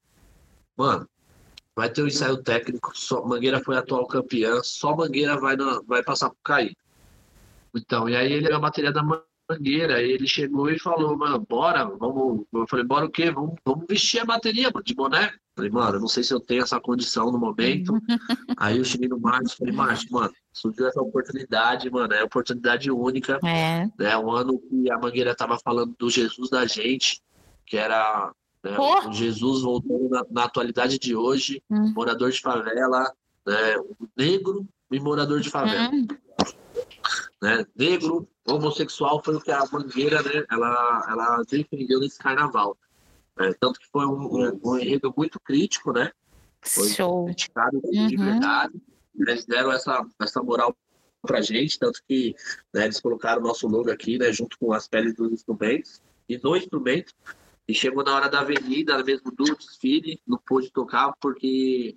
[0.75, 1.07] mano,
[1.79, 5.81] vai ter o um ensaio técnico, só, Mangueira foi atual campeã, só Mangueira vai, na,
[5.87, 6.75] vai passar por cair.
[7.73, 11.85] Então, e aí ele é a bateria da Mangueira, ele chegou e falou, mano, bora,
[11.85, 12.45] vamos.
[12.53, 13.31] Eu falei, bora o quê?
[13.31, 15.31] Vamos, vamos vestir a bateria, de boné.
[15.55, 17.93] Falei, mano, não sei se eu tenho essa condição no momento.
[18.57, 23.39] aí eu cheguei no Márcio falei, Márcio, mano, surgiu essa oportunidade, mano, é oportunidade única.
[23.41, 23.87] É.
[23.97, 27.21] Né, um ano que a Mangueira tava falando do Jesus da gente,
[27.65, 28.77] que era né?
[28.77, 29.11] Oh.
[29.11, 31.93] Jesus voltando na, na, atualidade de hoje, hum.
[31.95, 33.13] morador de favela,
[33.45, 33.75] né?
[34.17, 35.89] negro e morador de favela.
[35.93, 36.07] Hum.
[37.41, 37.65] Né?
[37.75, 40.45] Negro, homossexual foi o que a Mangueira né?
[40.51, 42.77] ela, ela defendeu nesse carnaval.
[43.37, 43.53] Né?
[43.59, 46.11] Tanto que foi um, um, um, enredo muito crítico, né?
[46.61, 47.25] Foi Show.
[47.25, 48.07] criticado uhum.
[48.07, 48.73] de verdade.
[49.17, 50.75] Eles deram essa, essa moral
[51.21, 52.35] pra gente, tanto que
[52.73, 56.01] né, eles colocaram o nosso logo aqui, né, junto com as peles dos instrumentos.
[56.27, 57.13] E no instrumento
[57.69, 61.95] e chegou na hora da avenida, mesmo do desfile, não pôde tocar porque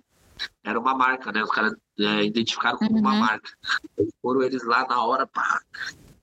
[0.63, 1.41] era uma marca, né?
[1.41, 2.99] Os caras é, identificaram como uhum.
[2.99, 3.49] uma marca.
[4.21, 5.59] foram eles lá na hora, pá.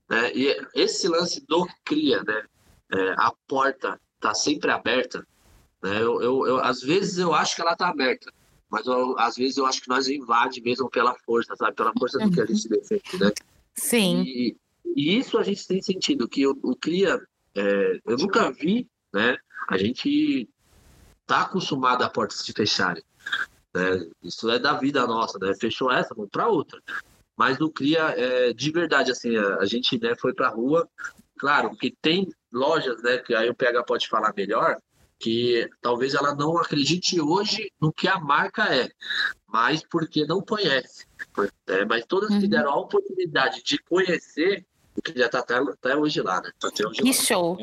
[0.09, 0.33] Né?
[0.37, 2.45] E esse lance do cria, né?
[2.93, 5.27] É, a porta tá sempre aberta.
[5.83, 6.01] Né?
[6.01, 8.33] Eu, eu, eu, às vezes eu acho que ela tá aberta,
[8.71, 11.75] mas eu, às vezes eu acho que nós invade mesmo pela força, sabe?
[11.75, 13.33] Pela força do que a gente defende, né?
[13.75, 14.23] Sim.
[14.23, 14.57] E,
[14.95, 17.21] e isso a gente tem sentido, que o, o cria,
[17.57, 19.37] é, eu nunca vi né?
[19.69, 20.49] A gente
[21.27, 23.03] tá acostumado a portas se fecharem,
[23.75, 24.07] né?
[24.23, 25.55] Isso é da vida nossa, né?
[25.55, 26.81] Fechou essa, vamos para outra.
[27.37, 30.87] Mas no Cria, é, de verdade, assim, a, gente né, foi para rua,
[31.39, 34.77] claro, que tem lojas, né, que aí o PH pode falar melhor,
[35.19, 38.91] que talvez ela não acredite hoje no que a marca é,
[39.47, 41.07] mas porque não conhece.
[41.67, 42.41] É, mas todas uhum.
[42.41, 44.67] que deram a oportunidade de conhecer,
[45.03, 46.51] que já está até, até, hoje lá, né?
[46.59, 47.13] Tá até hoje que lá.
[47.13, 47.59] show!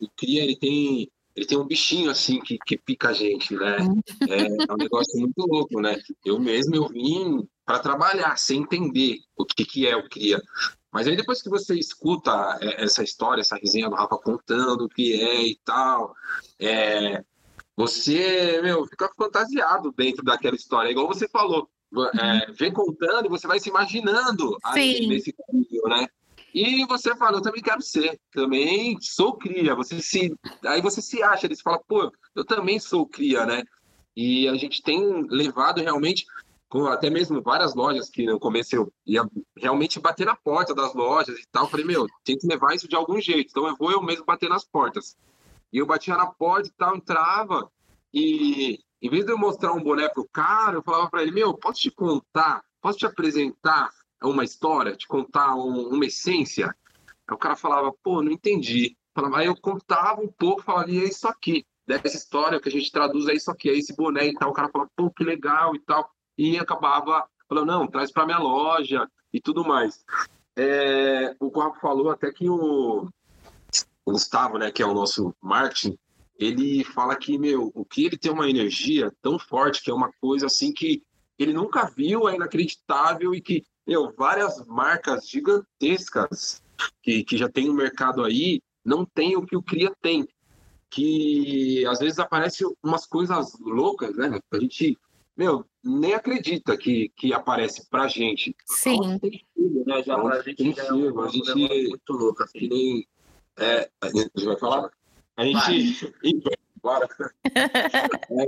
[0.00, 3.78] o Cria, ele tem, ele tem um bichinho assim que, que pica a gente, né?
[3.78, 4.00] Uhum.
[4.28, 6.00] É, é um negócio muito louco, né?
[6.24, 10.40] Eu mesmo eu vim para trabalhar, sem entender o que, que é o Cria.
[10.92, 14.88] Mas aí depois que você escuta é, essa história, essa resenha do Rafa contando o
[14.88, 16.14] que é e tal,
[16.60, 17.22] é,
[17.76, 20.90] você, meu, fica fantasiado dentro daquela história.
[20.90, 21.68] Igual você falou,
[22.14, 26.06] é, vem contando e você vai se imaginando aí nesse vídeo, né?
[26.54, 29.74] E você fala, eu também quero ser, também sou cria.
[29.74, 30.32] Você se,
[30.64, 33.64] aí você se acha, eles falam, pô, eu também sou cria, né?
[34.16, 36.24] E a gente tem levado realmente
[36.88, 39.24] até mesmo várias lojas que no começo eu ia
[39.56, 41.68] realmente bater na porta das lojas e tal.
[41.68, 43.50] Falei, meu, tem que levar isso de algum jeito.
[43.50, 45.16] Então eu vou eu mesmo bater nas portas.
[45.72, 47.68] E eu batia na porta e tal, entrava.
[48.12, 51.54] E em vez de eu mostrar um boné pro cara, eu falava para ele, meu,
[51.54, 53.90] posso te contar, posso te apresentar
[54.26, 56.74] uma história, te contar um, uma essência?
[57.26, 58.96] Aí o cara falava, pô, não entendi.
[59.34, 63.28] Aí eu contava um pouco, falava, é isso aqui dessa história que a gente traduz
[63.28, 64.50] é isso aqui, é esse boné e tal.
[64.50, 68.38] O cara falava, pô, que legal e tal e acabava falando, não, traz para minha
[68.38, 70.04] loja e tudo mais.
[70.56, 73.08] É, o Corpo falou até que o,
[74.04, 75.98] o Gustavo, né, que é o nosso marketing,
[76.38, 80.12] ele fala que, meu, o que ele tem uma energia tão forte, que é uma
[80.20, 81.02] coisa assim que
[81.38, 86.62] ele nunca viu, é inacreditável e que, meu, várias marcas gigantescas
[87.02, 90.28] que, que já tem no mercado aí, não tem o que o Cria tem.
[90.90, 94.38] Que às vezes aparecem umas coisas loucas, né?
[94.52, 94.96] A gente
[95.36, 98.54] meu, nem acredita que, que aparece pra gente.
[98.66, 99.18] Sim.
[99.18, 100.02] Tem filho, né?
[100.02, 101.54] Já pra gente, filho, a gente é
[101.88, 102.58] muito louco, assim.
[102.60, 103.08] Que nem,
[103.58, 104.90] é, a gente vai falar?
[105.36, 106.14] A gente...
[106.84, 107.08] Bora.
[107.48, 108.44] é,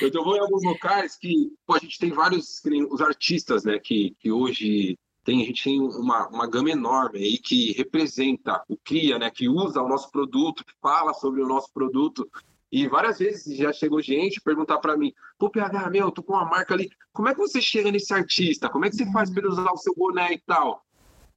[0.00, 4.14] eu vou em alguns locais que pô, a gente tem vários, os artistas, né, que,
[4.20, 9.18] que hoje tem, a gente tem uma, uma gama enorme aí que representa o cria,
[9.18, 12.30] né, que usa o nosso produto, que fala sobre o nosso produto.
[12.70, 16.44] E várias vezes já chegou gente perguntar para mim: pô, PH, meu, tô com uma
[16.44, 18.68] marca ali, como é que você chega nesse artista?
[18.68, 20.86] Como é que você faz para ele usar o seu boné e tal?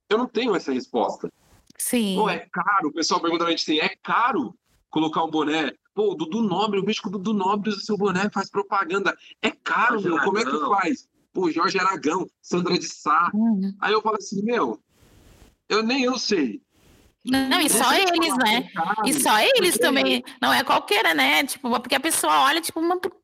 [0.08, 1.34] Eu não tenho essa resposta.
[1.80, 2.16] Sim.
[2.16, 2.90] Pô, é caro.
[2.90, 4.56] O pessoal pergunta pra gente assim: é caro
[4.92, 5.74] colocar um boné?
[5.94, 9.16] Pô, o Dudu Nobre, o bicho que o Dudu Nobre usa seu boné, faz propaganda.
[9.42, 11.08] É caro, Jorge meu, como é que faz?
[11.32, 13.30] Pô, Jorge Aragão, Sandra de Sá.
[13.34, 13.76] Uhum.
[13.80, 14.80] Aí eu falo assim: meu,
[15.70, 16.62] eu nem eu sei.
[17.26, 18.70] Não, e só eles, né?
[19.06, 20.22] E só eles também.
[20.42, 21.46] Não é qualquer, né?
[21.46, 22.82] Tipo, porque a pessoa olha, tipo,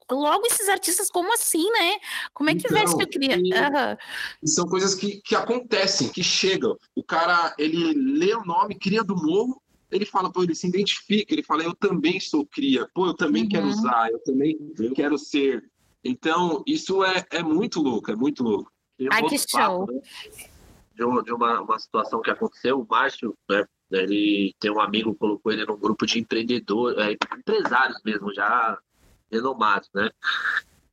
[0.10, 1.98] logo esses artistas, como assim, né?
[2.34, 3.36] Como é que então, veste que eu queria?
[3.36, 4.48] Uhum.
[4.48, 6.78] São coisas que, que acontecem, que chegam.
[6.96, 9.62] O cara, ele lê o nome, cria do morro,
[9.92, 13.44] ele fala, pô, ele se identifica, ele fala, eu também sou cria, pô, eu também
[13.44, 13.50] uhum.
[13.50, 14.58] quero usar, eu também
[14.96, 15.70] quero ser.
[16.04, 18.72] Então, isso é, é muito louco, é muito louco.
[19.12, 19.86] Ai, que show!
[19.86, 20.02] Papo, né?
[20.96, 25.14] de, uma, de uma, uma situação que aconteceu, o Márcio, né, ele tem um amigo
[25.14, 28.78] que colocou ele num grupo de empreendedores, é, empresários mesmo, já
[29.32, 30.10] renomados, né?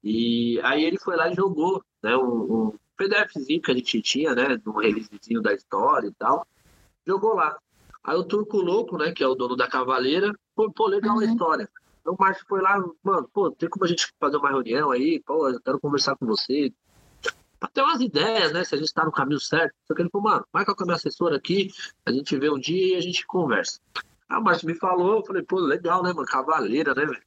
[0.02, 2.16] E aí ele foi lá e jogou, né?
[2.16, 4.60] Um, um PDFzinho que a gente tinha, né?
[4.66, 6.46] Um releasezinho da história e tal.
[7.06, 7.58] Jogou lá.
[8.06, 9.10] Aí o Turco Louco, né?
[9.10, 11.22] Que é o dono da Cavaleira, pô, pô legal uhum.
[11.22, 11.68] a história.
[12.00, 15.20] Então o Márcio foi lá, mano, pô, tem como a gente fazer uma reunião aí?
[15.26, 16.72] Pô, eu quero conversar com você
[17.72, 18.62] ter umas ideias, né?
[18.62, 19.74] Se a gente está no caminho certo.
[19.88, 21.68] Só que ele falou, mano, marca com a minha assessora aqui,
[22.06, 23.80] a gente vê um dia e a gente conversa.
[24.28, 26.26] Aí o Márcio me falou, eu falei, pô, legal, né, mano?
[26.26, 27.22] Cavaleira, né, velho?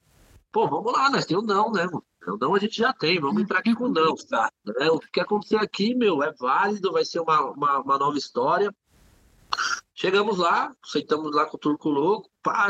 [0.52, 2.04] Pô, vamos lá, nós temos não, né, mano?
[2.28, 4.52] O não a gente já tem, vamos entrar aqui com não, tá?
[4.66, 4.90] Né?
[4.90, 8.74] O que acontecer aqui, meu, é válido, vai ser uma, uma, uma nova história.
[10.00, 12.70] Chegamos lá, sentamos lá com o Turco Louco, pá,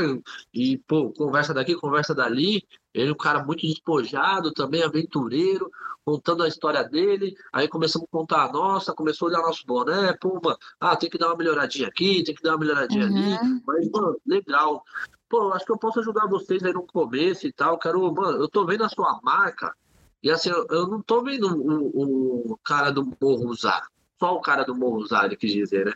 [0.52, 2.68] e, pô, conversa daqui, conversa dali.
[2.92, 5.70] Ele, é um cara muito despojado, também aventureiro
[6.04, 10.18] contando a história dele, aí começamos a contar a nossa, começou a olhar nosso boné,
[10.20, 13.16] pumba, ah, tem que dar uma melhoradinha aqui, tem que dar uma melhoradinha uhum.
[13.16, 14.84] ali, mas, mano, legal.
[15.30, 18.50] Pô, acho que eu posso ajudar vocês aí no começo e tal, quero, mano, eu
[18.50, 19.72] tô vendo a sua marca,
[20.24, 23.88] e assim, eu, eu não tô vendo o, o cara do morro usar,
[24.20, 25.94] só o cara do morro usar, ele quis dizer, né?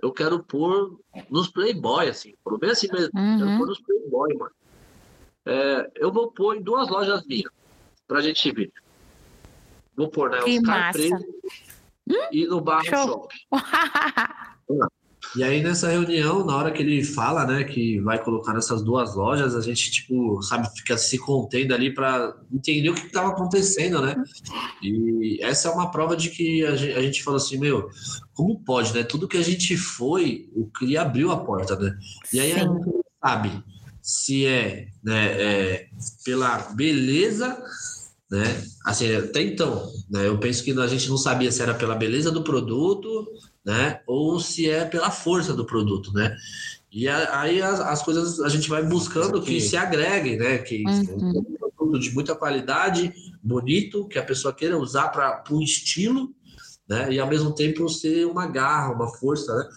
[0.00, 3.38] Eu quero pôr nos Playboy, assim, pelo bem assim mesmo, uhum.
[3.38, 4.52] quero pôr nos Playboy, mano.
[5.46, 7.50] É, eu vou pôr em duas lojas minhas,
[8.06, 8.72] pra gente ver.
[9.96, 10.40] Vou pôr, né?
[10.42, 11.16] Que Oscar massa.
[12.10, 12.28] Hum?
[12.32, 13.34] e no Barro Shop.
[15.36, 19.14] E aí nessa reunião, na hora que ele fala, né, que vai colocar nessas duas
[19.14, 24.00] lojas, a gente tipo, sabe, fica se contendo ali para entender o que estava acontecendo,
[24.00, 24.16] né?
[24.82, 27.88] E essa é uma prova de que a gente, a gente falou assim, meu,
[28.32, 29.02] como pode, né?
[29.02, 31.96] Tudo que a gente foi, o que abriu a porta, né?
[32.32, 32.60] E aí Sim.
[32.60, 32.90] a gente
[33.22, 33.64] sabe
[34.00, 35.88] se é, né, é
[36.24, 37.62] pela beleza,
[38.30, 38.62] né?
[38.84, 42.30] Assim, até então, né, eu penso que a gente não sabia se era pela beleza
[42.30, 43.26] do produto,
[43.68, 46.34] né, ou se é pela força do produto, né?
[46.90, 50.56] E aí as, as coisas a gente vai buscando que se agreguem, né?
[50.56, 51.38] Que uhum.
[51.38, 53.12] um produto de muita qualidade,
[53.42, 56.34] bonito, que a pessoa queira usar para um estilo,
[56.88, 57.12] né?
[57.12, 59.68] E ao mesmo tempo ser uma garra, uma força, né?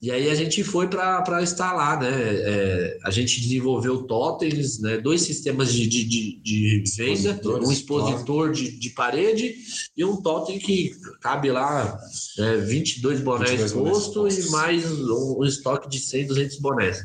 [0.00, 2.08] E aí a gente foi para estar lá, né?
[2.12, 4.96] É, a gente desenvolveu totens, né?
[4.98, 9.56] dois sistemas de, de, de, de venda, um expositor de, de parede
[9.96, 11.98] e um totem que cabe lá
[12.38, 17.02] é, 22 bonés expostos e mais um, um, estoque de 100, 200 bonés,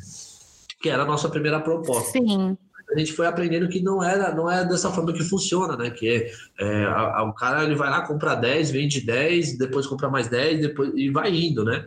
[0.80, 2.12] que era a nossa primeira proposta.
[2.12, 2.56] Sim
[2.94, 5.90] a gente foi aprendendo que não era não é dessa forma que funciona, né?
[5.90, 10.10] Que é, a, a, o cara ele vai lá, compra 10, vende 10, depois compra
[10.10, 11.86] mais 10, depois, e vai indo, né?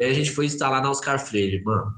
[0.00, 1.92] Aí a gente foi instalar na Oscar Freire, mano.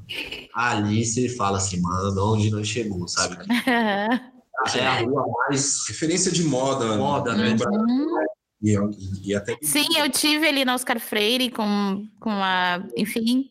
[0.55, 3.37] Ali você fala assim, mano, onde nós chegamos, sabe?
[4.75, 5.87] é a rua mais.
[5.89, 6.97] Referência de moda.
[6.97, 7.57] Moda, né?
[7.71, 8.27] Uhum.
[8.63, 8.75] E,
[9.25, 9.57] e até...
[9.63, 13.49] Sim, eu tive ali na Oscar Freire com, com a, enfim,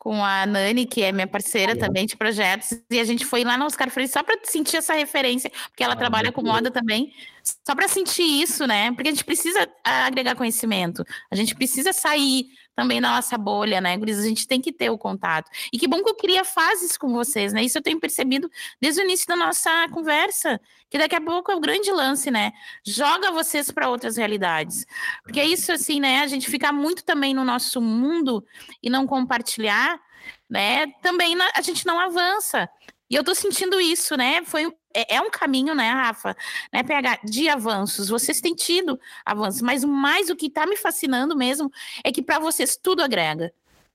[0.00, 3.58] com a Nani, que é minha parceira também de projetos, e a gente foi lá
[3.58, 7.12] no Oscar Freire só para sentir essa referência, porque ela ah, trabalha com moda também,
[7.44, 8.90] só para sentir isso, né?
[8.92, 12.46] Porque a gente precisa agregar conhecimento, a gente precisa sair
[12.80, 14.18] também da nossa bolha, né, Guris?
[14.18, 15.50] A gente tem que ter o contato.
[15.70, 17.62] E que bom que eu queria fases com vocês, né?
[17.62, 18.50] Isso eu tenho percebido
[18.80, 20.58] desde o início da nossa conversa,
[20.88, 22.52] que daqui a pouco é o grande lance, né?
[22.82, 24.86] Joga vocês para outras realidades.
[25.22, 26.20] Porque é isso, assim, né?
[26.20, 28.42] A gente ficar muito também no nosso mundo
[28.82, 30.00] e não compartilhar,
[30.48, 30.86] né?
[31.02, 32.66] Também a gente não avança.
[33.10, 34.42] E eu tô sentindo isso, né?
[34.42, 36.36] Foi é, é, um caminho, né, Rafa,
[36.72, 38.08] né, PH, de avanços.
[38.08, 41.70] Vocês têm tido avanços, mas mais o que está me fascinando mesmo
[42.04, 43.52] é que para vocês tudo agrega,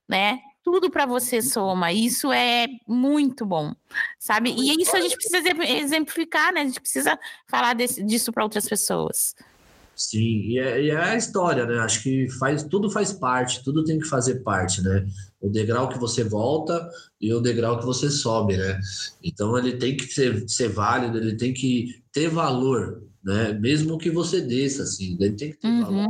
[0.08, 0.40] né?
[0.62, 1.92] Tudo para você soma.
[1.92, 3.72] Isso é muito bom,
[4.18, 4.50] sabe?
[4.50, 6.62] E isso a gente precisa exemplificar, né?
[6.62, 7.16] A gente precisa
[7.46, 9.34] falar desse, disso para outras pessoas.
[9.96, 11.78] Sim, e é, e é, a história, né?
[11.78, 15.06] Acho que faz, tudo faz parte, tudo tem que fazer parte, né?
[15.46, 16.88] O degrau que você volta
[17.20, 18.80] e o degrau que você sobe, né?
[19.22, 23.52] Então ele tem que ser, ser válido, ele tem que ter valor, né?
[23.52, 25.82] Mesmo que você desça, assim, ele tem que ter uhum.
[25.82, 26.08] valor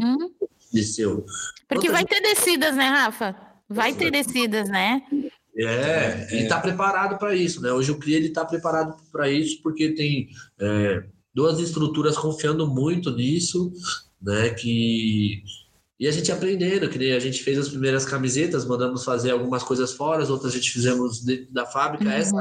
[0.73, 1.25] de seu.
[1.69, 2.09] Porque vai gente...
[2.09, 3.37] ter descidas, né, Rafa?
[3.69, 5.03] Vai ter descidas, né?
[5.59, 7.73] É, ele está preparado para isso, né?
[7.73, 10.29] Hoje o CRI ele está preparado para isso porque tem
[10.61, 13.73] é, duas estruturas confiando muito nisso,
[14.21, 14.51] né?
[14.51, 15.43] Que
[15.99, 19.93] e a gente aprendendo, que a gente fez as primeiras camisetas, mandamos fazer algumas coisas
[19.93, 22.05] fora, as outras a gente fizemos dentro da fábrica.
[22.05, 22.11] Uhum.
[22.11, 22.37] Essa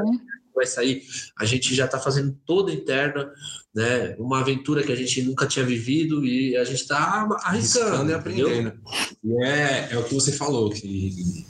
[0.55, 1.03] vai sair,
[1.37, 3.29] a gente já está fazendo toda interna,
[3.73, 4.15] né?
[4.17, 8.73] Uma aventura que a gente nunca tinha vivido e a gente está arriscando e aprendendo.
[9.23, 11.45] E é, é o que você falou, que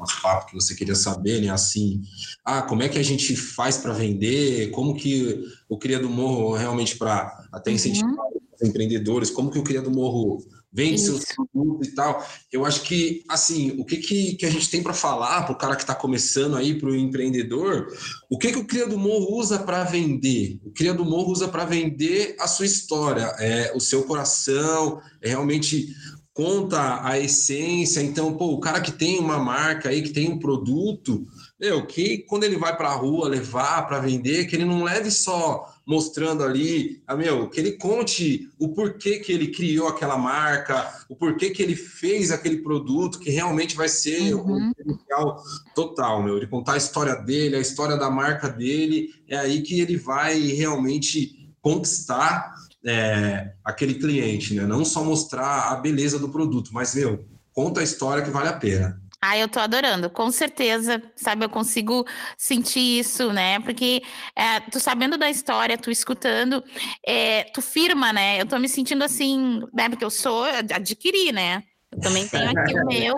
[0.00, 1.50] nosso papo que você queria saber, né?
[1.50, 2.02] Assim,
[2.44, 4.70] ah, como é que a gente faz para vender?
[4.70, 8.40] Como que o Cria do Morro realmente para até incentivar uhum.
[8.54, 9.30] os empreendedores?
[9.30, 10.42] Como que o Cria do Morro
[10.72, 11.12] vende Isso.
[11.12, 12.24] seus produtos e tal.
[12.52, 15.58] Eu acho que, assim, o que, que, que a gente tem para falar para o
[15.58, 17.88] cara que está começando aí, para o empreendedor,
[18.30, 20.60] o que, que o Cria do Morro usa para vender?
[20.64, 25.28] O Cria do Morro usa para vender a sua história, é o seu coração, é
[25.30, 25.88] realmente
[26.32, 28.00] conta a essência.
[28.00, 31.26] Então, pô, o cara que tem uma marca aí, que tem um produto,
[31.60, 35.10] meu, que quando ele vai para a rua levar para vender, que ele não leve
[35.10, 40.88] só mostrando ali, ah, meu, que ele conte o porquê que ele criou aquela marca,
[41.08, 44.56] o porquê que ele fez aquele produto, que realmente vai ser uhum.
[44.56, 45.42] um diferencial
[45.74, 46.36] total, meu.
[46.36, 50.38] Ele contar a história dele, a história da marca dele, é aí que ele vai
[50.38, 52.54] realmente conquistar
[52.84, 54.64] é, aquele cliente, né?
[54.66, 58.54] Não só mostrar a beleza do produto, mas, meu, conta a história que vale a
[58.54, 58.99] pena.
[59.22, 62.06] Ah, eu tô adorando, com certeza, sabe, eu consigo
[62.38, 63.60] sentir isso, né?
[63.60, 64.02] Porque
[64.34, 66.64] é, tu sabendo da história, tu escutando,
[67.06, 68.40] é, tu firma, né?
[68.40, 69.90] Eu tô me sentindo assim, né?
[69.90, 71.62] Porque eu sou, adquiri, né?
[71.92, 73.14] Eu também tenho aqui o meu,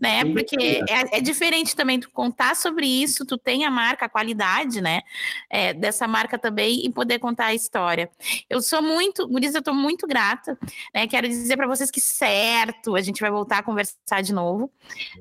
[0.00, 0.24] né?
[0.24, 4.80] Porque é, é, diferente também tu contar sobre isso, tu tem a marca, a qualidade,
[4.80, 5.00] né?
[5.48, 8.10] É, dessa marca também e poder contar a história.
[8.50, 10.58] Eu sou muito, Guriz, eu tô muito grata,
[10.94, 11.06] né?
[11.06, 14.70] Quero dizer para vocês que certo, a gente vai voltar a conversar de novo,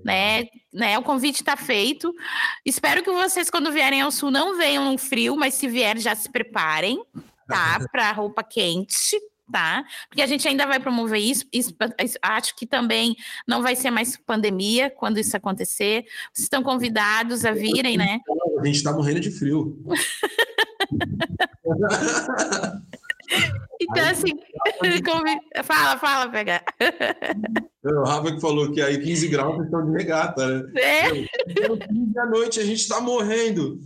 [0.03, 0.47] né?
[0.73, 0.97] né?
[0.97, 2.13] O convite está feito.
[2.65, 6.13] Espero que vocês, quando vierem ao sul, não venham no frio, mas se vier, já
[6.13, 7.01] se preparem,
[7.47, 7.79] tá?
[7.91, 9.17] Para roupa quente,
[9.51, 9.83] tá?
[10.07, 11.75] Porque a gente ainda vai promover isso, isso,
[12.21, 13.15] acho que também
[13.47, 16.05] não vai ser mais pandemia quando isso acontecer.
[16.33, 18.19] Vocês estão convidados a virem, né?
[18.59, 19.77] A gente está morrendo de frio.
[23.81, 24.31] Então, assim,
[25.63, 26.63] fala, fala, pegar.
[27.83, 30.71] O Rafa que falou que aí 15 graus estão de regata, né?
[30.75, 31.09] É.
[31.09, 33.79] 15 da noite, a gente tá morrendo.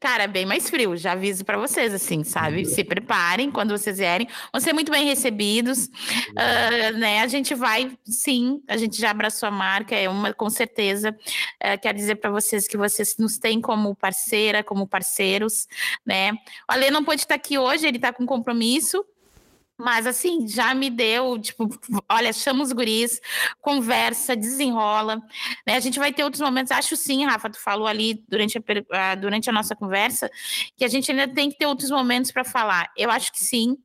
[0.00, 2.64] Cara, é bem mais frio, já aviso para vocês, assim, sabe?
[2.64, 5.86] Se preparem quando vocês vierem, vão ser muito bem recebidos.
[5.86, 7.20] Uh, né?
[7.20, 11.16] A gente vai, sim, a gente já abraçou a marca, é uma, com certeza.
[11.62, 15.68] Uh, quero dizer para vocês que vocês nos têm como parceira, como parceiros,
[16.04, 16.32] né?
[16.68, 19.04] O Alê não pode estar aqui hoje, ele está com compromisso,
[19.78, 21.68] mas assim, já me deu, tipo,
[22.08, 23.20] olha, chama os guris,
[23.60, 25.16] conversa, desenrola.
[25.66, 25.76] Né?
[25.76, 28.58] A gente vai ter outros momentos, acho sim, Rafa, tu falou ali durante
[28.90, 30.30] a, durante a nossa conversa,
[30.76, 32.90] que a gente ainda tem que ter outros momentos para falar.
[32.96, 33.76] Eu acho que sim,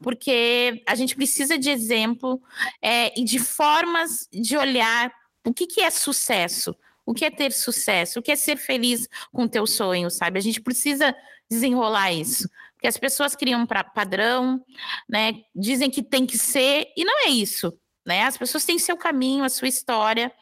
[0.00, 2.42] porque a gente precisa de exemplo
[2.82, 5.12] é, e de formas de olhar
[5.44, 6.74] o que, que é sucesso.
[7.04, 8.18] O que é ter sucesso?
[8.18, 10.40] O que é ser feliz com o teu sonho, sabe?
[10.40, 11.14] A gente precisa
[11.48, 12.48] desenrolar isso
[12.80, 14.62] que as pessoas criam para padrão,
[15.08, 15.42] né?
[15.54, 17.72] Dizem que tem que ser e não é isso,
[18.04, 18.22] né?
[18.22, 20.32] As pessoas têm seu caminho, a sua história,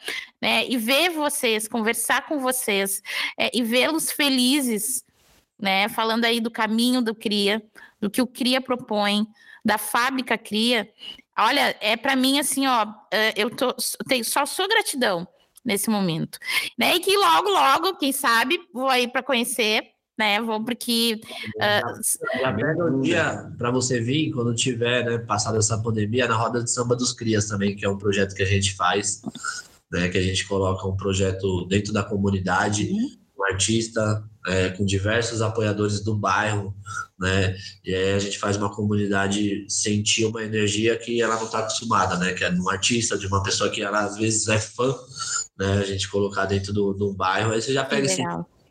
[0.41, 0.67] né?
[0.69, 3.01] E ver vocês, conversar com vocês
[3.39, 5.05] é, e vê-los felizes,
[5.59, 5.89] né?
[5.89, 7.63] Falando aí do caminho do cria,
[8.01, 9.27] do que o cria propõe,
[9.65, 10.91] da fábrica cria.
[11.39, 13.75] Olha, é para mim assim, ó, é, eu tô,
[14.09, 15.27] tenho, só sou gratidão
[15.65, 16.39] nesse momento,
[16.77, 16.97] né?
[16.97, 20.41] E que logo, logo, quem sabe, vou aí para conhecer né?
[20.41, 21.21] Vou porque.
[21.57, 26.37] Uh, já pega o dia para você vir quando tiver né, passado essa pandemia na
[26.37, 29.23] roda de samba dos Crias também, que é um projeto que a gente faz,
[29.91, 30.09] né?
[30.09, 33.11] Que a gente coloca um projeto dentro da comunidade, uhum.
[33.41, 36.75] um artista é, com diversos apoiadores do bairro,
[37.19, 37.57] né?
[37.85, 42.17] E aí a gente faz uma comunidade sentir uma energia que ela não está acostumada,
[42.19, 42.35] né?
[42.35, 44.95] Que é de um artista, de uma pessoa que ela às vezes é fã,
[45.59, 45.79] né?
[45.79, 48.23] A gente colocar dentro do, do bairro, aí você já pega esse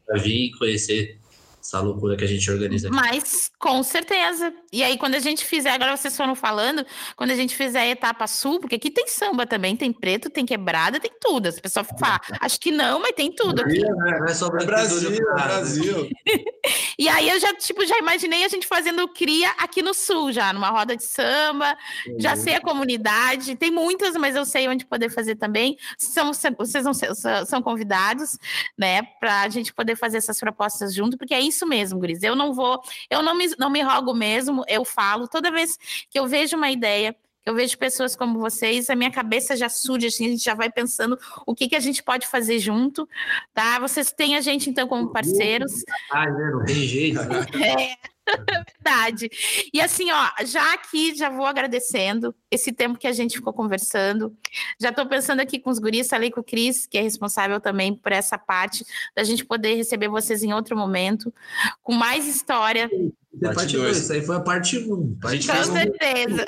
[0.06, 1.23] para vir conhecer
[1.64, 2.96] essa loucura que a gente organiza aqui.
[2.96, 4.54] Mas, com certeza.
[4.72, 6.86] E aí, quando a gente fizer, agora vocês foram falando,
[7.16, 10.46] quando a gente fizer a etapa sul, porque aqui tem samba também, tem preto, tem
[10.46, 11.48] quebrada, tem tudo.
[11.48, 13.78] As pessoas falam, acho que não, mas tem tudo aqui.
[13.78, 13.90] É?
[13.90, 16.10] Não é só Brasil, é Brasil.
[17.00, 20.52] e aí eu já, tipo, já imaginei a gente fazendo cria aqui no sul, já,
[20.52, 22.20] numa roda de samba, uhum.
[22.20, 25.78] já sei a comunidade, tem muitas, mas eu sei onde poder fazer também.
[25.98, 28.38] São, vocês vão ser, são convidados,
[28.78, 32.22] né, para a gente poder fazer essas propostas junto, porque é isso isso mesmo, Gris.
[32.22, 35.28] Eu não vou, eu não me, não me rogo mesmo, eu falo.
[35.28, 35.78] Toda vez
[36.10, 40.08] que eu vejo uma ideia, eu vejo pessoas como vocês, a minha cabeça já surge,
[40.08, 43.08] assim, a gente já vai pensando o que, que a gente pode fazer junto,
[43.54, 43.80] tá?
[43.80, 45.72] Vocês têm a gente, então, como parceiros.
[46.12, 47.20] Ah, não tem jeito.
[47.20, 47.98] É.
[48.26, 49.30] Verdade.
[49.74, 54.36] E assim, ó, já aqui já vou agradecendo esse tempo que a gente ficou conversando.
[54.80, 57.96] Já estou pensando aqui com os guris, falei com o Cris, que é responsável também
[57.96, 61.34] por essa parte, da gente poder receber vocês em outro momento,
[61.82, 62.90] com mais história.
[63.56, 63.98] Parte 2.
[63.98, 64.94] Isso aí foi a parte 1.
[64.94, 65.18] Um.
[65.20, 66.46] Com certeza.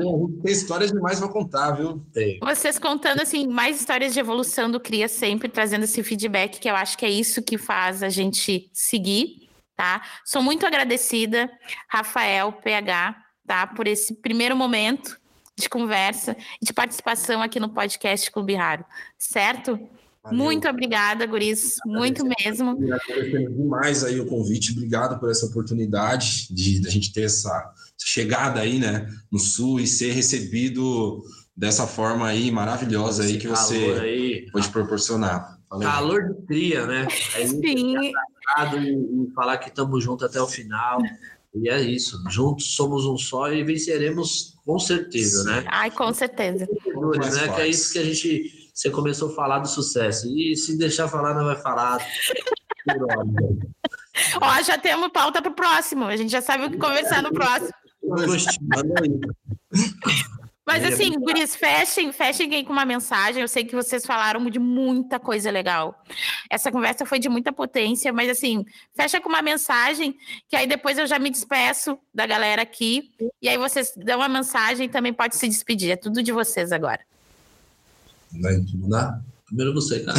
[0.00, 0.40] Um...
[0.42, 2.02] Tem histórias demais para contar, viu?
[2.12, 2.38] Tem.
[2.40, 6.74] Vocês contando, assim, mais histórias de evolução do CRIA sempre, trazendo esse feedback, que eu
[6.74, 10.02] acho que é isso que faz a gente seguir tá?
[10.24, 11.50] Sou muito agradecida,
[11.88, 13.16] Rafael PH,
[13.46, 13.66] tá?
[13.66, 15.20] Por esse primeiro momento
[15.56, 18.84] de conversa e de participação aqui no podcast Clube Raro,
[19.18, 19.78] certo?
[20.22, 20.38] Valeu.
[20.38, 22.70] Muito obrigada, Guris, muito mesmo.
[22.70, 27.72] Agradecendo demais aí o convite, obrigado por essa oportunidade de, de a gente ter essa
[28.00, 31.22] chegada aí, né, no Sul e ser recebido
[31.56, 34.50] dessa forma aí maravilhosa aí que você aí.
[34.52, 35.58] pode proporcionar.
[35.80, 37.06] Calor de cria, né?
[37.34, 38.12] Aí, Sim
[38.76, 41.00] e, e falar que estamos juntos até o final.
[41.54, 45.64] E é isso, juntos somos um só e venceremos com certeza, né?
[45.68, 46.66] Ai, com certeza.
[46.66, 47.54] Né?
[47.54, 48.70] Que é isso que a gente.
[48.72, 50.26] Você começou a falar do sucesso.
[50.34, 51.98] E se deixar falar, não vai falar.
[54.40, 56.06] Ó, já temos pauta para o próximo.
[56.06, 57.70] A gente já sabe o que conversar no próximo.
[60.72, 63.42] Mas assim, guris, fechem, fechem aí com uma mensagem.
[63.42, 66.02] Eu sei que vocês falaram de muita coisa legal.
[66.48, 68.64] Essa conversa foi de muita potência, mas assim,
[68.94, 70.16] fecha com uma mensagem,
[70.48, 73.12] que aí depois eu já me despeço da galera aqui.
[73.42, 75.90] E aí vocês dão uma mensagem e também pode se despedir.
[75.90, 77.00] É tudo de vocês agora.
[78.32, 79.20] Vai mudar?
[79.52, 80.18] Primeiro você, cara.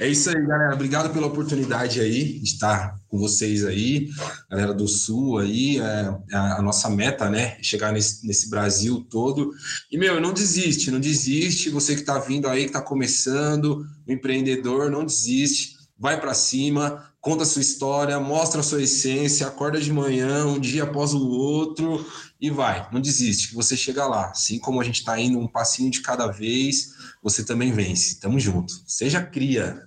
[0.00, 0.74] é isso aí, galera.
[0.74, 4.08] Obrigado pela oportunidade aí de estar com vocês aí,
[4.50, 5.78] galera do Sul aí.
[5.78, 7.56] É, é a nossa meta, né?
[7.62, 9.52] Chegar nesse, nesse Brasil todo.
[9.92, 11.70] E, meu, não desiste, não desiste.
[11.70, 15.76] Você que está vindo aí, que está começando, empreendedor, não desiste.
[15.96, 20.58] Vai para cima, conta a sua história, mostra a sua essência, acorda de manhã, um
[20.58, 22.04] dia após o outro
[22.40, 24.30] e vai, não desiste, que você chega lá.
[24.30, 28.18] Assim como a gente está indo um passinho de cada vez, você também vence.
[28.18, 28.72] Tamo junto.
[28.86, 29.86] Seja cria.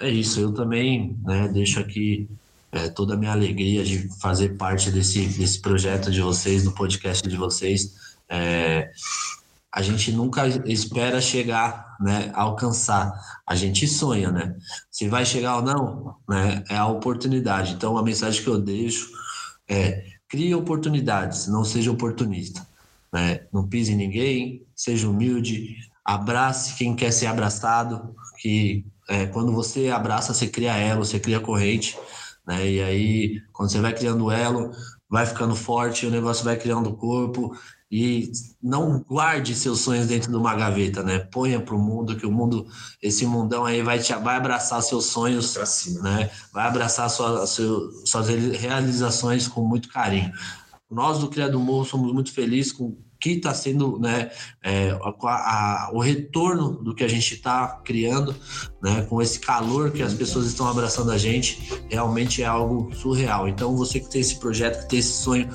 [0.00, 2.28] É isso, eu também né, deixo aqui
[2.72, 7.26] é, toda a minha alegria de fazer parte desse, desse projeto de vocês, do podcast
[7.26, 7.94] de vocês.
[8.28, 8.90] É,
[9.72, 13.12] a gente nunca espera chegar, né, alcançar.
[13.46, 14.56] A gente sonha, né?
[14.90, 17.74] Se vai chegar ou não, né, é a oportunidade.
[17.74, 19.08] Então, a mensagem que eu deixo
[19.68, 22.66] é: crie oportunidades, não seja oportunista.
[23.12, 23.40] Né?
[23.52, 29.90] Não pise em ninguém, seja humilde, abrace quem quer ser abraçado, que é, quando você
[29.90, 31.98] abraça, você cria elo, você cria corrente,
[32.46, 32.64] né?
[32.68, 34.70] E aí, quando você vai criando elo,
[35.08, 37.56] vai ficando forte, o negócio vai criando corpo
[37.90, 38.30] e
[38.62, 41.18] não guarde seus sonhos dentro de uma gaveta, né?
[41.18, 42.66] Ponha para o mundo, que o mundo,
[43.02, 45.56] esse mundão aí vai te, vai abraçar seus sonhos,
[46.00, 46.30] né?
[46.52, 50.32] Vai abraçar sua, seu, suas realizações com muito carinho.
[50.88, 54.30] Nós do Criado Morro somos muito felizes com que está sendo né,
[54.62, 58.34] é, a, a, o retorno do que a gente está criando,
[58.82, 63.46] né, com esse calor que as pessoas estão abraçando a gente, realmente é algo surreal.
[63.46, 65.48] Então, você que tem esse projeto, que tem esse sonho,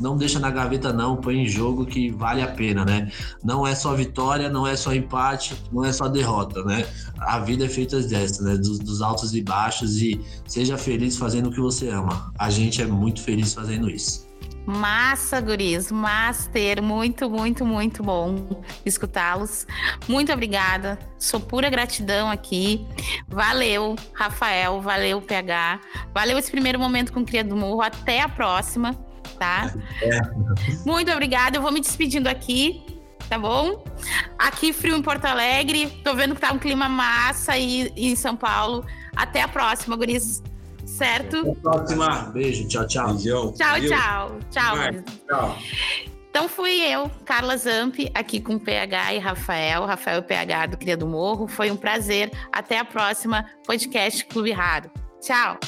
[0.00, 3.10] não deixa na gaveta não, põe em jogo que vale a pena, né?
[3.44, 6.84] Não é só vitória, não é só empate, não é só derrota, né?
[7.20, 8.56] A vida é feita dessa, né?
[8.56, 12.32] Dos, dos altos e baixos e seja feliz fazendo o que você ama.
[12.36, 14.31] A gente é muito feliz fazendo isso.
[14.64, 19.66] Massa, guris, master, muito, muito, muito bom escutá-los.
[20.08, 22.86] Muito obrigada, sou pura gratidão aqui.
[23.26, 25.80] Valeu, Rafael, valeu, PH.
[26.14, 27.82] Valeu esse primeiro momento com o Cria do Morro.
[27.82, 28.94] Até a próxima,
[29.38, 29.72] tá?
[30.00, 30.20] É.
[30.86, 32.84] Muito obrigada, eu vou me despedindo aqui,
[33.28, 33.82] tá bom?
[34.38, 38.36] Aqui frio em Porto Alegre, tô vendo que tá um clima massa aí em São
[38.36, 38.86] Paulo.
[39.16, 40.40] Até a próxima, guris
[40.96, 41.38] certo?
[41.38, 42.30] Até a próxima.
[42.32, 43.14] Beijo, tchau, tchau.
[43.14, 43.52] Beijão.
[43.52, 44.38] Tchau, tchau.
[44.50, 44.76] Tchau.
[45.28, 45.58] tchau.
[46.30, 50.76] Então fui eu, Carla Zamp, aqui com o PH e Rafael, Rafael e PH do
[50.78, 51.46] Cria do Morro.
[51.46, 52.30] Foi um prazer.
[52.50, 54.90] Até a próxima podcast Clube Raro.
[55.20, 55.58] Tchau.